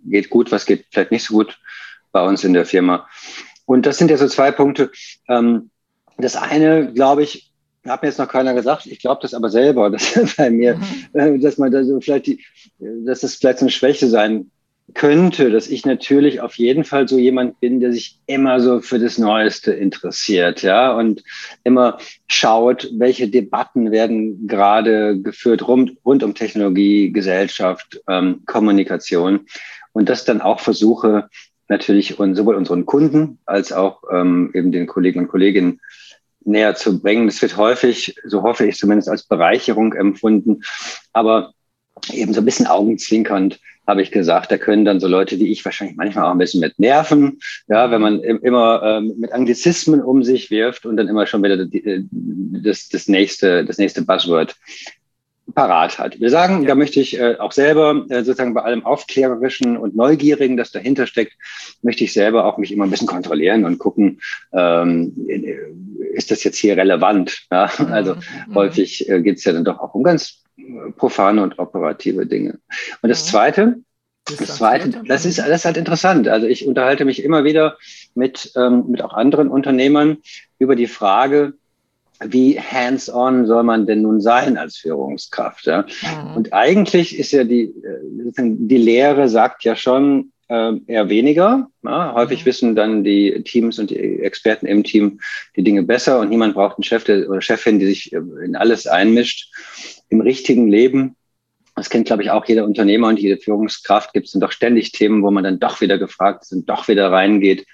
geht 0.05 0.29
gut, 0.29 0.51
was 0.51 0.65
geht 0.65 0.85
vielleicht 0.91 1.11
nicht 1.11 1.25
so 1.25 1.35
gut 1.35 1.59
bei 2.11 2.25
uns 2.25 2.43
in 2.43 2.53
der 2.53 2.65
Firma. 2.65 3.07
Und 3.65 3.85
das 3.85 3.97
sind 3.97 4.09
ja 4.09 4.17
so 4.17 4.27
zwei 4.27 4.51
Punkte. 4.51 4.91
Ähm, 5.29 5.69
das 6.17 6.35
eine, 6.35 6.91
glaube 6.93 7.23
ich, 7.23 7.50
hat 7.87 8.01
mir 8.01 8.09
jetzt 8.09 8.19
noch 8.19 8.27
keiner 8.27 8.53
gesagt, 8.53 8.85
ich 8.85 8.99
glaube 8.99 9.21
das 9.21 9.33
aber 9.33 9.49
selber, 9.49 9.89
dass 9.91 10.35
bei 10.35 10.49
mir, 10.49 10.75
mhm. 10.75 11.19
Äh, 11.19 11.39
dass 11.39 11.57
man 11.57 11.71
da 11.71 11.83
so 11.83 11.99
vielleicht 11.99 12.27
die, 12.27 12.43
dass 12.79 13.21
das 13.21 13.35
vielleicht 13.35 13.59
so 13.59 13.65
eine 13.65 13.71
Schwäche 13.71 14.07
sein 14.07 14.51
könnte, 14.93 15.51
dass 15.51 15.67
ich 15.67 15.85
natürlich 15.85 16.41
auf 16.41 16.55
jeden 16.55 16.83
Fall 16.83 17.07
so 17.07 17.17
jemand 17.17 17.59
bin, 17.59 17.79
der 17.79 17.93
sich 17.93 18.19
immer 18.25 18.59
so 18.59 18.81
für 18.81 18.99
das 18.99 19.17
Neueste 19.17 19.71
interessiert, 19.71 20.63
ja, 20.63 20.93
und 20.93 21.23
immer 21.63 21.97
schaut, 22.27 22.89
welche 22.97 23.29
Debatten 23.29 23.91
werden 23.91 24.47
gerade 24.47 25.19
geführt 25.21 25.65
rund, 25.67 25.93
rund 26.03 26.23
um 26.23 26.35
Technologie, 26.35 27.11
Gesellschaft, 27.11 28.01
ähm, 28.09 28.41
Kommunikation 28.45 29.45
und 29.93 30.09
das 30.09 30.25
dann 30.25 30.41
auch 30.41 30.59
versuche, 30.59 31.29
natürlich 31.71 32.19
und 32.19 32.35
sowohl 32.35 32.55
unseren 32.55 32.85
Kunden 32.85 33.39
als 33.45 33.71
auch 33.71 34.03
ähm, 34.11 34.51
eben 34.53 34.73
den 34.73 34.87
Kollegen 34.87 35.21
und 35.21 35.27
Kolleginnen 35.29 35.79
näher 36.43 36.75
zu 36.75 37.01
bringen. 37.01 37.27
Das 37.27 37.41
wird 37.41 37.57
häufig, 37.57 38.15
so 38.25 38.43
hoffe 38.43 38.65
ich 38.65 38.77
zumindest, 38.77 39.09
als 39.09 39.23
Bereicherung 39.23 39.93
empfunden. 39.93 40.61
Aber 41.13 41.53
eben 42.11 42.33
so 42.33 42.41
ein 42.41 42.45
bisschen 42.45 42.67
augenzwinkernd 42.67 43.59
habe 43.87 44.01
ich 44.01 44.11
gesagt, 44.11 44.51
da 44.51 44.57
können 44.57 44.85
dann 44.85 44.99
so 44.99 45.07
Leute 45.07 45.39
wie 45.39 45.51
ich 45.51 45.65
wahrscheinlich 45.65 45.97
manchmal 45.97 46.25
auch 46.25 46.31
ein 46.31 46.37
bisschen 46.37 46.61
mit 46.61 46.77
nerven, 46.79 47.39
ja, 47.67 47.89
wenn 47.91 48.01
man 48.01 48.19
immer 48.21 48.81
ähm, 48.83 49.15
mit 49.17 49.31
Anglizismen 49.33 50.01
um 50.01 50.23
sich 50.23 50.51
wirft 50.51 50.85
und 50.85 50.97
dann 50.97 51.07
immer 51.07 51.25
schon 51.25 51.43
wieder 51.43 51.59
äh, 51.59 52.03
das, 52.11 52.89
das 52.89 53.07
nächste, 53.07 53.65
das 53.65 53.77
nächste 53.79 54.03
Buzzword 54.03 54.55
parat 55.53 55.99
hat. 55.99 56.19
Wir 56.19 56.29
sagen, 56.29 56.61
ja. 56.61 56.69
da 56.69 56.75
möchte 56.75 56.99
ich 56.99 57.19
äh, 57.19 57.35
auch 57.37 57.51
selber 57.51 58.05
äh, 58.09 58.23
sozusagen 58.23 58.53
bei 58.53 58.61
allem 58.61 58.85
Aufklärerischen 58.85 59.77
und 59.77 59.95
Neugierigen, 59.95 60.57
das 60.57 60.71
dahinter 60.71 61.07
steckt, 61.07 61.33
möchte 61.81 62.03
ich 62.03 62.13
selber 62.13 62.45
auch 62.45 62.57
mich 62.57 62.71
immer 62.71 62.85
ein 62.85 62.89
bisschen 62.89 63.07
kontrollieren 63.07 63.65
und 63.65 63.77
gucken, 63.77 64.21
ähm, 64.53 65.13
ist 66.13 66.31
das 66.31 66.43
jetzt 66.43 66.57
hier 66.57 66.77
relevant? 66.77 67.47
Ja? 67.51 67.69
Mhm. 67.77 67.85
Also 67.87 68.15
mhm. 68.15 68.55
häufig 68.55 69.09
äh, 69.09 69.21
geht 69.21 69.37
es 69.37 69.43
ja 69.43 69.53
dann 69.53 69.65
doch 69.65 69.79
auch 69.79 69.93
um 69.93 70.03
ganz 70.03 70.43
profane 70.97 71.41
und 71.43 71.59
operative 71.59 72.25
Dinge. 72.25 72.59
Und 73.01 73.09
das 73.09 73.25
mhm. 73.25 73.29
Zweite, 73.29 73.75
Das, 74.37 74.61
halt, 74.61 74.99
das, 75.07 75.25
ist, 75.25 75.39
das 75.39 75.49
ist 75.49 75.65
halt 75.65 75.77
interessant. 75.77 76.27
Also 76.27 76.47
ich 76.47 76.65
unterhalte 76.65 77.05
mich 77.05 77.23
immer 77.23 77.43
wieder 77.43 77.77
mit, 78.13 78.51
ähm, 78.55 78.85
mit 78.87 79.01
auch 79.01 79.13
anderen 79.13 79.49
Unternehmern 79.49 80.17
über 80.59 80.75
die 80.75 80.87
Frage, 80.87 81.53
wie 82.25 82.59
hands-on 82.59 83.45
soll 83.45 83.63
man 83.63 83.85
denn 83.85 84.01
nun 84.01 84.21
sein 84.21 84.57
als 84.57 84.77
Führungskraft? 84.77 85.65
Ja? 85.65 85.85
Mhm. 86.01 86.35
Und 86.35 86.53
eigentlich 86.53 87.17
ist 87.17 87.31
ja 87.31 87.43
die, 87.43 87.63
äh, 87.63 88.31
die 88.37 88.77
Lehre 88.77 89.29
sagt 89.29 89.63
ja 89.63 89.75
schon 89.75 90.31
äh, 90.47 90.73
eher 90.87 91.09
weniger. 91.09 91.69
Ja? 91.83 92.13
Häufig 92.13 92.41
mhm. 92.41 92.45
wissen 92.45 92.75
dann 92.75 93.03
die 93.03 93.43
Teams 93.43 93.79
und 93.79 93.89
die 93.89 94.21
Experten 94.21 94.65
im 94.65 94.83
Team 94.83 95.19
die 95.55 95.63
Dinge 95.63 95.83
besser 95.83 96.19
und 96.19 96.29
niemand 96.29 96.53
braucht 96.53 96.77
einen 96.77 96.83
Chef 96.83 97.03
der, 97.03 97.29
oder 97.29 97.41
Chefin, 97.41 97.79
die 97.79 97.87
sich 97.87 98.13
äh, 98.13 98.21
in 98.43 98.55
alles 98.55 98.87
einmischt. 98.87 99.51
Im 100.09 100.21
richtigen 100.21 100.67
Leben 100.67 101.15
das 101.75 101.89
kennt, 101.89 102.05
glaube 102.05 102.21
ich, 102.21 102.31
auch 102.31 102.45
jeder 102.45 102.65
Unternehmer 102.65 103.07
und 103.07 103.19
jede 103.19 103.41
Führungskraft. 103.41 104.13
Gibt 104.13 104.27
es 104.27 104.33
dann 104.33 104.41
doch 104.41 104.51
ständig 104.51 104.91
Themen, 104.91 105.23
wo 105.23 105.31
man 105.31 105.43
dann 105.43 105.59
doch 105.59 105.81
wieder 105.81 105.97
gefragt 105.97 106.43
ist 106.43 106.51
und 106.51 106.69
doch 106.69 106.87
wieder 106.87 107.11
reingeht. 107.11 107.65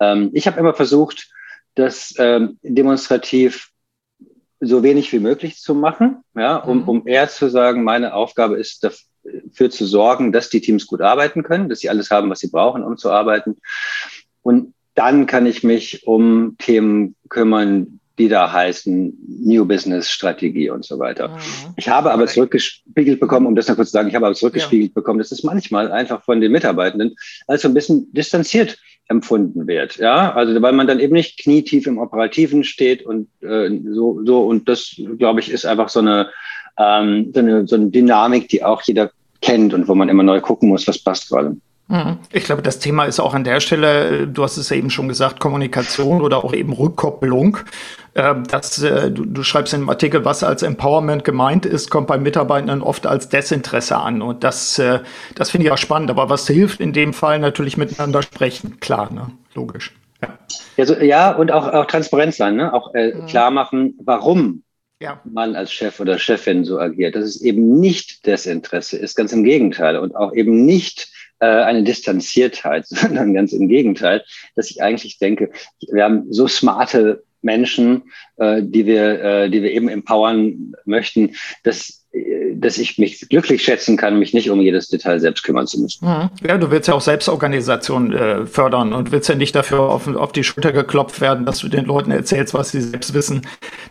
Ähm, 0.00 0.30
ich 0.32 0.46
habe 0.46 0.58
immer 0.58 0.74
versucht, 0.74 1.28
das 1.74 2.14
ähm, 2.18 2.58
demonstrativ 2.62 3.70
so 4.66 4.82
wenig 4.82 5.12
wie 5.12 5.18
möglich 5.18 5.58
zu 5.58 5.74
machen, 5.74 6.18
ja, 6.34 6.56
um, 6.56 6.82
mhm. 6.82 6.88
um 6.88 7.06
eher 7.06 7.28
zu 7.28 7.48
sagen, 7.48 7.84
meine 7.84 8.14
Aufgabe 8.14 8.56
ist 8.56 8.84
dafür 8.84 9.70
zu 9.70 9.86
sorgen, 9.86 10.32
dass 10.32 10.50
die 10.50 10.60
Teams 10.60 10.86
gut 10.86 11.00
arbeiten 11.00 11.42
können, 11.42 11.68
dass 11.68 11.80
sie 11.80 11.90
alles 11.90 12.10
haben, 12.10 12.30
was 12.30 12.40
sie 12.40 12.50
brauchen, 12.50 12.82
um 12.82 12.96
zu 12.96 13.10
arbeiten. 13.10 13.56
Und 14.42 14.74
dann 14.94 15.26
kann 15.26 15.46
ich 15.46 15.64
mich 15.64 16.06
um 16.06 16.56
Themen 16.58 17.16
kümmern, 17.28 18.00
die 18.18 18.28
da 18.28 18.52
heißen 18.52 19.42
New 19.44 19.64
Business 19.64 20.08
Strategie 20.08 20.70
und 20.70 20.84
so 20.84 20.98
weiter. 20.98 21.28
Mhm. 21.28 21.40
Ich 21.76 21.88
habe 21.88 22.12
aber 22.12 22.26
zurückgespiegelt 22.26 23.18
bekommen, 23.18 23.46
um 23.46 23.56
das 23.56 23.66
noch 23.66 23.74
kurz 23.74 23.88
zu 23.88 23.94
sagen, 23.94 24.08
ich 24.08 24.14
habe 24.14 24.26
aber 24.26 24.36
zurückgespiegelt 24.36 24.90
ja. 24.90 24.94
bekommen, 24.94 25.18
dass 25.18 25.32
es 25.32 25.42
manchmal 25.42 25.90
einfach 25.90 26.22
von 26.22 26.40
den 26.40 26.52
Mitarbeitenden 26.52 27.16
als 27.48 27.62
so 27.62 27.68
ein 27.68 27.74
bisschen 27.74 28.12
distanziert 28.12 28.78
empfunden 29.08 29.66
wird. 29.66 29.96
Ja, 29.96 30.32
also 30.32 30.60
weil 30.62 30.72
man 30.72 30.86
dann 30.86 31.00
eben 31.00 31.14
nicht 31.14 31.38
knietief 31.38 31.86
im 31.86 31.98
Operativen 31.98 32.64
steht 32.64 33.04
und 33.04 33.28
äh, 33.42 33.70
so, 33.92 34.20
so 34.24 34.46
und 34.46 34.68
das, 34.68 34.94
glaube 35.18 35.40
ich, 35.40 35.50
ist 35.50 35.66
einfach 35.66 35.88
so 35.88 36.00
eine, 36.00 36.30
ähm, 36.78 37.30
so 37.34 37.40
eine 37.40 37.66
so 37.66 37.76
eine 37.76 37.90
Dynamik, 37.90 38.48
die 38.48 38.64
auch 38.64 38.82
jeder 38.82 39.10
kennt 39.40 39.74
und 39.74 39.88
wo 39.88 39.94
man 39.94 40.08
immer 40.08 40.22
neu 40.22 40.40
gucken 40.40 40.70
muss, 40.70 40.88
was 40.88 40.98
passt 40.98 41.28
gerade. 41.28 41.56
Mhm. 41.88 42.18
Ich 42.32 42.44
glaube, 42.44 42.62
das 42.62 42.78
Thema 42.78 43.04
ist 43.04 43.20
auch 43.20 43.34
an 43.34 43.44
der 43.44 43.60
Stelle, 43.60 44.26
du 44.26 44.42
hast 44.42 44.56
es 44.56 44.70
ja 44.70 44.76
eben 44.76 44.90
schon 44.90 45.06
gesagt, 45.06 45.38
Kommunikation 45.38 46.22
oder 46.22 46.42
auch 46.42 46.54
eben 46.54 46.72
Rückkopplung. 46.72 47.58
Ähm, 48.14 48.44
das, 48.48 48.82
äh, 48.82 49.10
du, 49.10 49.24
du 49.24 49.42
schreibst 49.42 49.74
in 49.74 49.80
dem 49.80 49.90
Artikel, 49.90 50.24
was 50.24 50.42
als 50.42 50.62
Empowerment 50.62 51.24
gemeint 51.24 51.66
ist, 51.66 51.90
kommt 51.90 52.06
bei 52.06 52.16
Mitarbeitenden 52.16 52.80
oft 52.80 53.06
als 53.06 53.28
Desinteresse 53.28 53.96
an. 53.96 54.22
Und 54.22 54.44
das, 54.44 54.78
äh, 54.78 55.00
das 55.34 55.50
finde 55.50 55.66
ich 55.66 55.72
auch 55.72 55.78
spannend. 55.78 56.10
Aber 56.10 56.30
was 56.30 56.46
hilft 56.46 56.80
in 56.80 56.92
dem 56.92 57.12
Fall 57.12 57.38
natürlich 57.38 57.76
miteinander 57.76 58.22
sprechen? 58.22 58.80
Klar, 58.80 59.12
ne? 59.12 59.30
logisch. 59.54 59.92
Ja, 60.22 60.38
ja, 60.76 60.86
so, 60.86 60.94
ja 60.94 61.32
und 61.32 61.52
auch, 61.52 61.68
auch 61.68 61.86
transparent 61.86 62.34
sein, 62.34 62.56
ne? 62.56 62.72
auch 62.72 62.94
äh, 62.94 63.12
mhm. 63.12 63.26
klar 63.26 63.50
machen, 63.50 63.98
warum 64.02 64.62
ja. 65.00 65.20
man 65.24 65.54
als 65.54 65.70
Chef 65.70 66.00
oder 66.00 66.18
Chefin 66.18 66.64
so 66.64 66.78
agiert. 66.78 67.14
Dass 67.14 67.24
es 67.24 67.42
eben 67.42 67.78
nicht 67.78 68.24
Desinteresse 68.24 68.96
ist, 68.96 69.16
ganz 69.16 69.32
im 69.32 69.44
Gegenteil. 69.44 69.98
Und 69.98 70.16
auch 70.16 70.32
eben 70.32 70.64
nicht 70.64 71.08
äh, 71.40 71.46
eine 71.46 71.82
Distanziertheit, 71.82 72.86
sondern 72.88 73.34
ganz 73.34 73.52
im 73.52 73.68
Gegenteil, 73.68 74.24
dass 74.54 74.70
ich 74.70 74.82
eigentlich 74.82 75.18
denke, 75.18 75.50
wir 75.90 76.04
haben 76.04 76.32
so 76.32 76.48
smarte 76.48 77.24
Menschen, 77.42 78.04
äh, 78.36 78.62
die 78.62 78.86
wir, 78.86 79.22
äh, 79.22 79.50
die 79.50 79.62
wir 79.62 79.72
eben 79.72 79.88
empowern 79.88 80.72
möchten, 80.84 81.36
dass 81.62 82.03
dass 82.64 82.78
ich 82.78 82.98
mich 82.98 83.28
glücklich 83.28 83.62
schätzen 83.62 83.96
kann, 83.96 84.18
mich 84.18 84.34
nicht 84.34 84.50
um 84.50 84.60
jedes 84.60 84.88
Detail 84.88 85.20
selbst 85.20 85.42
kümmern 85.44 85.66
zu 85.66 85.80
müssen. 85.80 86.06
Mhm. 86.06 86.30
Ja, 86.46 86.58
du 86.58 86.70
willst 86.70 86.88
ja 86.88 86.94
auch 86.94 87.00
Selbstorganisation 87.00 88.12
äh, 88.12 88.46
fördern 88.46 88.92
und 88.92 89.12
willst 89.12 89.28
ja 89.28 89.34
nicht 89.34 89.54
dafür 89.54 89.80
auf, 89.80 90.08
auf, 90.08 90.32
die 90.32 90.44
Schulter 90.44 90.72
geklopft 90.72 91.20
werden, 91.20 91.44
dass 91.44 91.58
du 91.58 91.68
den 91.68 91.84
Leuten 91.84 92.10
erzählst, 92.10 92.54
was 92.54 92.70
sie 92.70 92.80
selbst 92.80 93.14
wissen. 93.14 93.42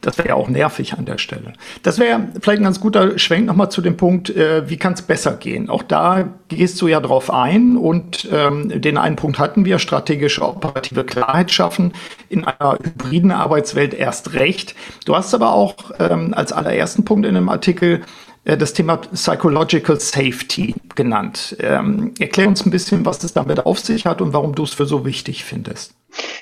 Das 0.02 0.18
wäre 0.18 0.30
ja 0.30 0.36
auch 0.36 0.50
nervig 0.50 0.94
an 0.94 1.06
der 1.06 1.18
Stelle. 1.18 1.54
Das 1.84 2.00
wäre 2.00 2.28
vielleicht 2.42 2.62
ein 2.62 2.66
ganz 2.66 2.80
guter 2.80 3.18
Schwenk 3.20 3.46
nochmal 3.46 3.70
zu 3.70 3.82
dem 3.82 3.98
Punkt, 3.98 4.30
äh, 4.30 4.70
wie 4.70 4.78
kann 4.78 4.94
es 4.94 5.02
besser 5.02 5.34
gehen? 5.34 5.70
Auch 5.70 5.84
da 5.84 6.34
gehst 6.48 6.82
du 6.82 6.88
ja 6.88 7.00
drauf 7.00 7.32
ein 7.32 7.78
und 7.78 8.28
ähm, 8.32 8.82
den 8.82 8.98
einen 8.98 9.16
Punkt 9.16 9.40
hatten 9.40 9.66
wir, 9.66 9.80
strategische 9.80 10.42
operative 10.42 11.04
Klarheit 11.04 11.52
schaffen, 11.52 11.94
in 12.30 12.46
einer 12.46 12.78
hybriden 12.82 13.32
Arbeitswelt 13.32 13.94
erst 13.94 14.34
recht. 14.34 14.76
Du 15.06 15.16
hast 15.16 15.34
aber 15.34 15.54
auch 15.54 15.76
ähm, 16.00 16.34
als 16.34 16.52
allerersten 16.52 17.06
Punkt 17.06 17.26
in 17.26 17.36
dem 17.36 17.50
Artikel 17.50 18.02
äh, 18.02 18.13
das 18.46 18.74
Thema 18.74 18.98
Psychological 18.98 20.00
Safety 20.00 20.76
genannt. 20.96 21.56
Ähm, 21.60 22.14
erklär 22.20 22.48
uns 22.48 22.66
ein 22.66 22.72
bisschen, 22.72 23.06
was 23.06 23.24
es 23.24 23.34
damit 23.34 23.66
auf 23.66 23.80
sich 23.80 24.06
hat 24.06 24.22
und 24.22 24.34
warum 24.34 24.54
du 24.54 24.64
es 24.64 24.74
für 24.74 24.86
so 24.86 25.06
wichtig 25.06 25.44
findest. 25.44 25.96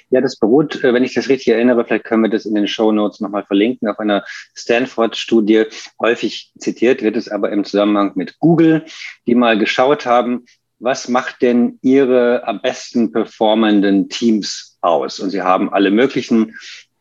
Ja, 0.09 0.19
das 0.19 0.35
beruht, 0.35 0.83
äh, 0.83 0.93
wenn 0.93 1.03
ich 1.03 1.13
das 1.13 1.29
richtig 1.29 1.49
erinnere, 1.49 1.85
vielleicht 1.85 2.05
können 2.05 2.23
wir 2.23 2.29
das 2.29 2.45
in 2.45 2.55
den 2.55 2.67
Show 2.67 2.91
Notes 2.91 3.19
nochmal 3.19 3.45
verlinken, 3.45 3.87
auf 3.87 3.99
einer 3.99 4.23
Stanford-Studie. 4.55 5.65
Häufig 5.99 6.51
zitiert 6.57 7.01
wird 7.01 7.15
es 7.15 7.29
aber 7.29 7.51
im 7.51 7.63
Zusammenhang 7.63 8.11
mit 8.15 8.39
Google, 8.39 8.85
die 9.27 9.35
mal 9.35 9.57
geschaut 9.57 10.05
haben, 10.05 10.45
was 10.79 11.07
macht 11.07 11.43
denn 11.43 11.77
ihre 11.83 12.47
am 12.47 12.59
besten 12.61 13.11
performenden 13.11 14.09
Teams 14.09 14.77
aus? 14.81 15.19
Und 15.19 15.29
sie 15.29 15.43
haben 15.43 15.71
alle 15.71 15.91
möglichen 15.91 16.55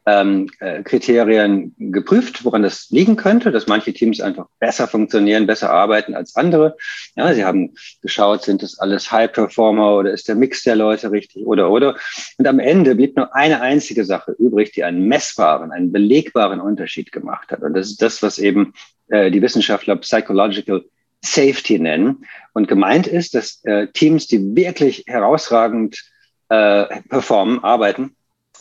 ähm, 0.06 0.48
äh, 0.60 0.82
Kriterien 0.82 1.74
geprüft, 1.78 2.44
woran 2.44 2.62
das 2.62 2.88
liegen 2.90 3.16
könnte, 3.16 3.50
dass 3.50 3.66
manche 3.66 3.92
Teams 3.92 4.20
einfach 4.20 4.46
besser 4.58 4.88
funktionieren, 4.88 5.46
besser 5.46 5.70
arbeiten 5.70 6.14
als 6.14 6.36
andere. 6.36 6.76
Ja, 7.16 7.32
sie 7.34 7.44
haben 7.44 7.74
geschaut, 8.00 8.42
sind 8.42 8.62
das 8.62 8.78
alles 8.78 9.12
High 9.12 9.32
Performer 9.32 9.96
oder 9.96 10.12
ist 10.12 10.28
der 10.28 10.36
Mix 10.36 10.62
der 10.62 10.76
Leute 10.76 11.10
richtig 11.12 11.46
oder 11.46 11.70
oder. 11.70 11.96
Und 12.38 12.46
am 12.46 12.58
Ende 12.58 12.94
blieb 12.94 13.16
nur 13.16 13.34
eine 13.34 13.60
einzige 13.60 14.04
Sache 14.04 14.32
übrig, 14.32 14.72
die 14.72 14.84
einen 14.84 15.06
messbaren, 15.06 15.70
einen 15.70 15.92
belegbaren 15.92 16.60
Unterschied 16.60 17.12
gemacht 17.12 17.52
hat. 17.52 17.62
Und 17.62 17.74
das 17.74 17.88
ist 17.88 18.02
das, 18.02 18.22
was 18.22 18.38
eben 18.38 18.72
äh, 19.08 19.30
die 19.30 19.42
Wissenschaftler 19.42 19.96
Psychological 19.96 20.84
Safety 21.22 21.78
nennen. 21.78 22.24
Und 22.54 22.68
gemeint 22.68 23.06
ist, 23.06 23.34
dass 23.34 23.62
äh, 23.64 23.88
Teams, 23.88 24.26
die 24.26 24.56
wirklich 24.56 25.04
herausragend 25.06 26.02
äh, 26.48 26.86
performen, 27.08 27.62
arbeiten, 27.62 28.16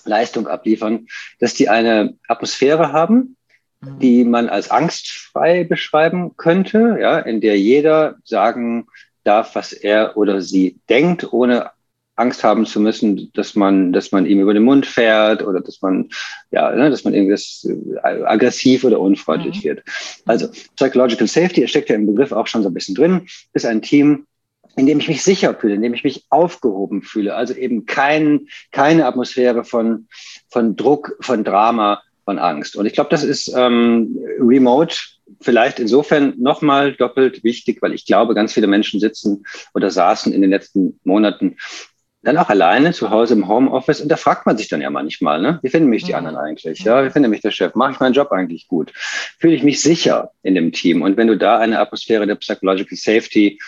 Leistung 0.05 0.47
abliefern, 0.47 1.07
dass 1.39 1.53
die 1.53 1.69
eine 1.69 2.15
Atmosphäre 2.27 2.91
haben, 2.91 3.35
mhm. 3.81 3.99
die 3.99 4.23
man 4.23 4.49
als 4.49 4.71
angstfrei 4.71 5.63
beschreiben 5.63 6.35
könnte, 6.37 6.97
ja, 6.99 7.19
in 7.19 7.41
der 7.41 7.59
jeder 7.59 8.17
sagen 8.23 8.87
darf, 9.23 9.55
was 9.55 9.73
er 9.73 10.17
oder 10.17 10.41
sie 10.41 10.79
denkt, 10.89 11.31
ohne 11.33 11.71
Angst 12.19 12.43
haben 12.43 12.65
zu 12.65 12.79
müssen, 12.81 13.31
dass 13.33 13.55
man, 13.55 13.93
dass 13.93 14.11
man 14.11 14.25
ihm 14.25 14.41
über 14.41 14.53
den 14.53 14.63
Mund 14.63 14.85
fährt 14.85 15.41
oder 15.41 15.61
dass 15.61 15.81
man, 15.81 16.09
ja, 16.51 16.69
ne, 16.71 16.89
dass 16.89 17.05
man 17.05 17.13
irgendwas 17.13 17.65
äh, 17.65 18.23
aggressiv 18.23 18.83
oder 18.83 18.99
unfreundlich 18.99 19.59
mhm. 19.59 19.69
wird. 19.69 19.83
Also 20.25 20.49
Psychological 20.75 21.27
Safety, 21.27 21.65
steckt 21.67 21.89
ja 21.89 21.95
im 21.95 22.07
Begriff 22.07 22.31
auch 22.31 22.47
schon 22.47 22.61
so 22.61 22.69
ein 22.69 22.73
bisschen 22.73 22.95
drin, 22.95 23.27
ist 23.53 23.65
ein 23.65 23.81
Team, 23.81 24.25
in 24.75 24.85
dem 24.85 24.99
ich 24.99 25.07
mich 25.07 25.23
sicher 25.23 25.53
fühle, 25.53 25.75
in 25.75 25.81
dem 25.81 25.93
ich 25.93 26.03
mich 26.03 26.25
aufgehoben 26.29 27.01
fühle. 27.01 27.35
Also 27.35 27.53
eben 27.53 27.85
kein, 27.85 28.47
keine 28.71 29.05
Atmosphäre 29.05 29.63
von, 29.63 30.07
von 30.49 30.75
Druck, 30.75 31.17
von 31.21 31.43
Drama, 31.43 32.01
von 32.25 32.39
Angst. 32.39 32.75
Und 32.75 32.85
ich 32.85 32.93
glaube, 32.93 33.09
das 33.09 33.23
ist 33.23 33.51
ähm, 33.55 34.17
remote 34.39 34.95
vielleicht 35.41 35.79
insofern 35.79 36.33
nochmal 36.37 36.93
doppelt 36.93 37.43
wichtig, 37.43 37.81
weil 37.81 37.93
ich 37.93 38.05
glaube, 38.05 38.35
ganz 38.35 38.53
viele 38.53 38.67
Menschen 38.67 38.99
sitzen 38.99 39.45
oder 39.73 39.89
saßen 39.89 40.33
in 40.33 40.41
den 40.41 40.49
letzten 40.49 40.99
Monaten 41.03 41.57
dann 42.21 42.37
auch 42.37 42.49
alleine 42.49 42.91
zu 42.91 43.09
Hause 43.11 43.33
im 43.33 43.47
Homeoffice 43.47 44.01
und 44.01 44.09
da 44.09 44.17
fragt 44.17 44.45
man 44.45 44.57
sich 44.57 44.67
dann 44.67 44.81
ja 44.81 44.89
manchmal, 44.89 45.41
ne? 45.41 45.59
Wie 45.61 45.69
finden 45.69 45.89
mich 45.89 46.03
die 46.03 46.15
anderen 46.15 46.35
eigentlich? 46.35 46.79
Ja, 46.79 47.05
wie 47.05 47.09
findet 47.09 47.31
mich 47.31 47.39
der 47.39 47.51
Chef? 47.51 47.75
Mache 47.75 47.93
ich 47.93 47.99
meinen 48.01 48.13
Job 48.13 48.31
eigentlich 48.31 48.67
gut? 48.67 48.91
Fühle 49.39 49.55
ich 49.55 49.63
mich 49.63 49.81
sicher 49.81 50.31
in 50.43 50.53
dem 50.53 50.73
Team? 50.73 51.01
Und 51.01 51.15
wenn 51.15 51.27
du 51.27 51.37
da 51.37 51.59
eine 51.59 51.79
Atmosphäre 51.79 52.27
der 52.27 52.35
Psychological 52.35 52.97
Safety 52.97 53.59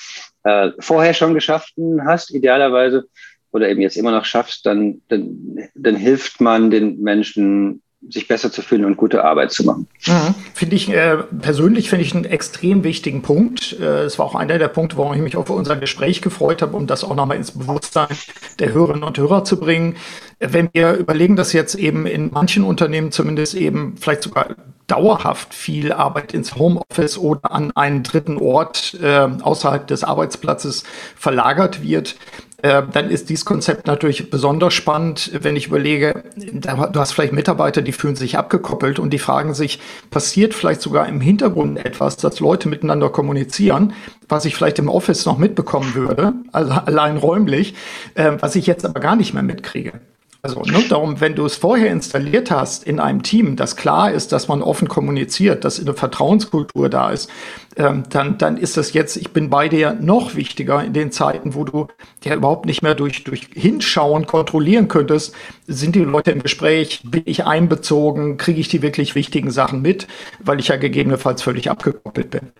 äh, 0.44 0.72
vorher 0.80 1.14
schon 1.14 1.34
geschaffen 1.34 2.06
hast, 2.06 2.34
idealerweise, 2.34 3.06
oder 3.52 3.70
eben 3.70 3.82
jetzt 3.82 3.98
immer 3.98 4.12
noch 4.12 4.26
schaffst, 4.26 4.66
dann, 4.66 5.02
dann, 5.10 5.70
dann 5.76 5.96
hilft 5.96 6.40
man 6.42 6.72
den 6.72 7.02
Menschen 7.02 7.82
sich 8.10 8.28
besser 8.28 8.52
zu 8.52 8.64
fühlen 8.64 8.86
und 8.86 8.98
gute 8.98 9.24
Arbeit 9.24 9.52
zu 9.52 9.64
machen. 9.64 9.88
Mhm. 10.08 10.34
Finde 10.56 10.76
ich 10.76 10.90
äh, 10.90 11.18
persönlich 11.18 11.90
finde 11.90 12.04
ich 12.04 12.16
einen 12.16 12.26
extrem 12.26 12.84
wichtigen 12.84 13.22
Punkt. 13.22 13.78
Äh, 13.80 14.04
es 14.04 14.18
war 14.18 14.26
auch 14.26 14.34
einer 14.34 14.58
der 14.58 14.70
Punkte, 14.70 14.98
warum 14.98 15.14
ich 15.14 15.22
mich 15.22 15.38
auf 15.38 15.50
unser 15.52 15.76
Gespräch 15.76 16.22
gefreut 16.22 16.64
habe, 16.64 16.76
um 16.76 16.88
das 16.88 17.04
auch 17.04 17.16
nochmal 17.16 17.38
ins 17.38 17.52
Bewusstsein 17.52 18.08
der 18.58 18.74
Hörerinnen 18.74 19.04
und 19.04 19.20
Hörer 19.20 19.44
zu 19.44 19.60
bringen. 19.60 19.98
Wenn 20.44 20.70
wir 20.74 20.94
überlegen, 20.94 21.36
dass 21.36 21.54
jetzt 21.54 21.76
eben 21.76 22.08
in 22.08 22.32
manchen 22.32 22.64
Unternehmen 22.64 23.12
zumindest 23.12 23.54
eben 23.54 23.96
vielleicht 23.98 24.24
sogar 24.24 24.56
dauerhaft 24.88 25.54
viel 25.54 25.94
Arbeit 25.94 26.34
ins 26.34 26.56
Homeoffice 26.56 27.20
oder 27.20 27.52
an 27.52 27.72
einen 27.76 28.02
dritten 28.02 28.38
Ort 28.38 28.98
äh, 29.02 29.28
außerhalb 29.42 29.86
des 29.86 30.04
Arbeitsplatzes 30.04 30.84
verlagert 31.16 31.84
wird, 31.84 32.16
äh, 32.64 32.84
dann 32.92 33.10
ist 33.10 33.30
dieses 33.30 33.46
Konzept 33.46 33.88
natürlich 33.88 34.30
besonders 34.30 34.74
spannend, 34.74 35.32
wenn 35.42 35.56
ich 35.56 35.68
überlege, 35.68 36.24
du 36.36 37.00
hast 37.00 37.14
vielleicht 37.14 37.34
Mitarbeiter, 37.34 37.82
die 37.82 37.92
fühlen 37.92 38.16
sich 38.16 38.38
abgekoppelt 38.38 39.00
und 39.00 39.12
die 39.12 39.20
fragen 39.20 39.54
sich, 39.54 39.80
passiert 40.10 40.54
vielleicht 40.54 40.82
sogar 40.82 41.08
im 41.08 41.22
Hintergrund 41.22 41.84
etwas, 41.84 42.18
dass 42.18 42.40
Leute 42.40 42.68
miteinander 42.68 43.10
kommunizieren, 43.10 43.94
was 44.28 44.46
ich 44.46 44.56
vielleicht 44.56 44.80
im 44.80 44.90
Office 44.90 45.26
noch 45.26 45.38
mitbekommen 45.38 45.96
würde, 45.96 46.34
also 46.52 46.72
allein 46.86 47.18
räumlich, 47.18 47.76
äh, 48.16 48.34
was 48.40 48.56
ich 48.56 48.68
jetzt 48.68 48.86
aber 48.86 49.00
gar 49.00 49.16
nicht 49.16 49.34
mehr 49.34 49.44
mitkriege. 49.44 49.94
Also 50.44 50.62
ne, 50.64 50.84
darum, 50.90 51.22
wenn 51.22 51.36
du 51.36 51.46
es 51.46 51.56
vorher 51.56 51.92
installiert 51.92 52.50
hast 52.50 52.84
in 52.84 53.00
einem 53.00 53.22
Team, 53.22 53.56
das 53.56 53.76
klar 53.76 54.12
ist, 54.12 54.32
dass 54.32 54.48
man 54.48 54.64
offen 54.64 54.88
kommuniziert, 54.88 55.64
dass 55.64 55.80
eine 55.80 55.94
Vertrauenskultur 55.94 56.90
da 56.90 57.12
ist, 57.12 57.30
ähm, 57.78 58.04
dann, 58.10 58.40
dann 58.40 58.58
ist 58.58 58.76
das 58.76 58.94
jetzt, 58.94 59.18
ich 59.18 59.32
bin 59.32 59.52
bei 59.52 59.70
dir, 59.70 59.94
noch 59.94 60.36
wichtiger 60.36 60.84
in 60.84 60.94
den 60.94 61.12
Zeiten, 61.12 61.54
wo 61.54 61.64
du 61.64 61.88
ja 62.24 62.34
überhaupt 62.34 62.66
nicht 62.66 62.82
mehr 62.82 62.96
durch, 62.96 63.24
durch 63.24 63.50
Hinschauen 63.54 64.26
kontrollieren 64.26 64.88
könntest, 64.88 65.36
sind 65.68 65.94
die 65.96 66.00
Leute 66.00 66.32
im 66.32 66.42
Gespräch, 66.42 67.02
bin 67.04 67.24
ich 67.26 67.46
einbezogen, 67.46 68.38
kriege 68.38 68.60
ich 68.60 68.68
die 68.68 68.82
wirklich 68.82 69.14
wichtigen 69.14 69.52
Sachen 69.52 69.84
mit, 69.84 70.08
weil 70.40 70.60
ich 70.60 70.70
ja 70.70 70.78
gegebenenfalls 70.78 71.44
völlig 71.44 71.70
abgekoppelt 71.70 72.32
bin. 72.32 72.52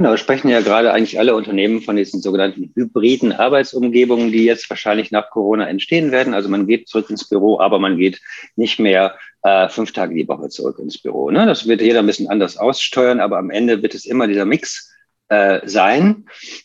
Genau, 0.00 0.16
sprechen 0.16 0.48
ja 0.48 0.62
gerade 0.62 0.94
eigentlich 0.94 1.18
alle 1.18 1.34
Unternehmen 1.34 1.82
von 1.82 1.94
diesen 1.94 2.22
sogenannten 2.22 2.72
hybriden 2.74 3.32
Arbeitsumgebungen, 3.32 4.32
die 4.32 4.46
jetzt 4.46 4.70
wahrscheinlich 4.70 5.10
nach 5.10 5.28
Corona 5.28 5.68
entstehen 5.68 6.10
werden. 6.10 6.32
Also 6.32 6.48
man 6.48 6.66
geht 6.66 6.88
zurück 6.88 7.10
ins 7.10 7.28
Büro, 7.28 7.60
aber 7.60 7.78
man 7.78 7.98
geht 7.98 8.18
nicht 8.56 8.78
mehr 8.78 9.18
äh, 9.42 9.68
fünf 9.68 9.92
Tage 9.92 10.14
die 10.14 10.26
Woche 10.26 10.48
zurück 10.48 10.78
ins 10.78 11.02
Büro. 11.02 11.30
Ne? 11.30 11.44
Das 11.44 11.68
wird 11.68 11.82
jeder 11.82 11.98
ein 11.98 12.06
bisschen 12.06 12.30
anders 12.30 12.56
aussteuern, 12.56 13.20
aber 13.20 13.36
am 13.36 13.50
Ende 13.50 13.82
wird 13.82 13.94
es 13.94 14.06
immer 14.06 14.26
dieser 14.26 14.46
Mix 14.46 14.90
äh, 15.28 15.60
sein. 15.68 16.24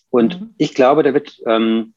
Und 0.10 0.40
mhm. 0.40 0.56
ich 0.58 0.74
glaube, 0.74 1.04
da 1.04 1.14
wird 1.14 1.38
ähm, 1.46 1.94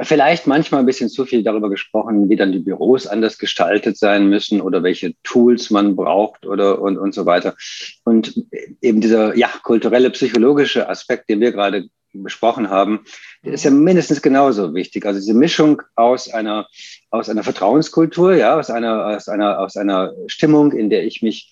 vielleicht 0.00 0.46
manchmal 0.46 0.80
ein 0.80 0.86
bisschen 0.86 1.08
zu 1.08 1.24
viel 1.24 1.42
darüber 1.42 1.70
gesprochen, 1.70 2.28
wie 2.28 2.36
dann 2.36 2.52
die 2.52 2.58
Büros 2.60 3.06
anders 3.06 3.38
gestaltet 3.38 3.98
sein 3.98 4.28
müssen 4.28 4.60
oder 4.60 4.82
welche 4.82 5.14
Tools 5.22 5.70
man 5.70 5.96
braucht 5.96 6.46
oder 6.46 6.80
und, 6.80 6.98
und 6.98 7.14
so 7.14 7.26
weiter. 7.26 7.56
Und 8.04 8.44
eben 8.80 9.00
dieser 9.00 9.36
ja, 9.36 9.48
kulturelle, 9.62 10.10
psychologische 10.10 10.88
Aspekt, 10.88 11.28
den 11.28 11.40
wir 11.40 11.52
gerade 11.52 11.88
besprochen 12.12 12.70
haben, 12.70 13.04
der 13.44 13.52
ist 13.52 13.64
ja 13.64 13.70
mindestens 13.70 14.22
genauso 14.22 14.74
wichtig. 14.74 15.04
Also 15.04 15.20
diese 15.20 15.34
Mischung 15.34 15.82
aus 15.94 16.32
einer, 16.32 16.66
aus 17.10 17.28
einer 17.28 17.44
Vertrauenskultur, 17.44 18.34
ja, 18.34 18.58
aus 18.58 18.70
einer, 18.70 19.06
aus 19.06 19.28
einer, 19.28 19.58
aus 19.60 19.76
einer 19.76 20.12
Stimmung, 20.26 20.72
in 20.72 20.90
der 20.90 21.04
ich 21.04 21.22
mich 21.22 21.50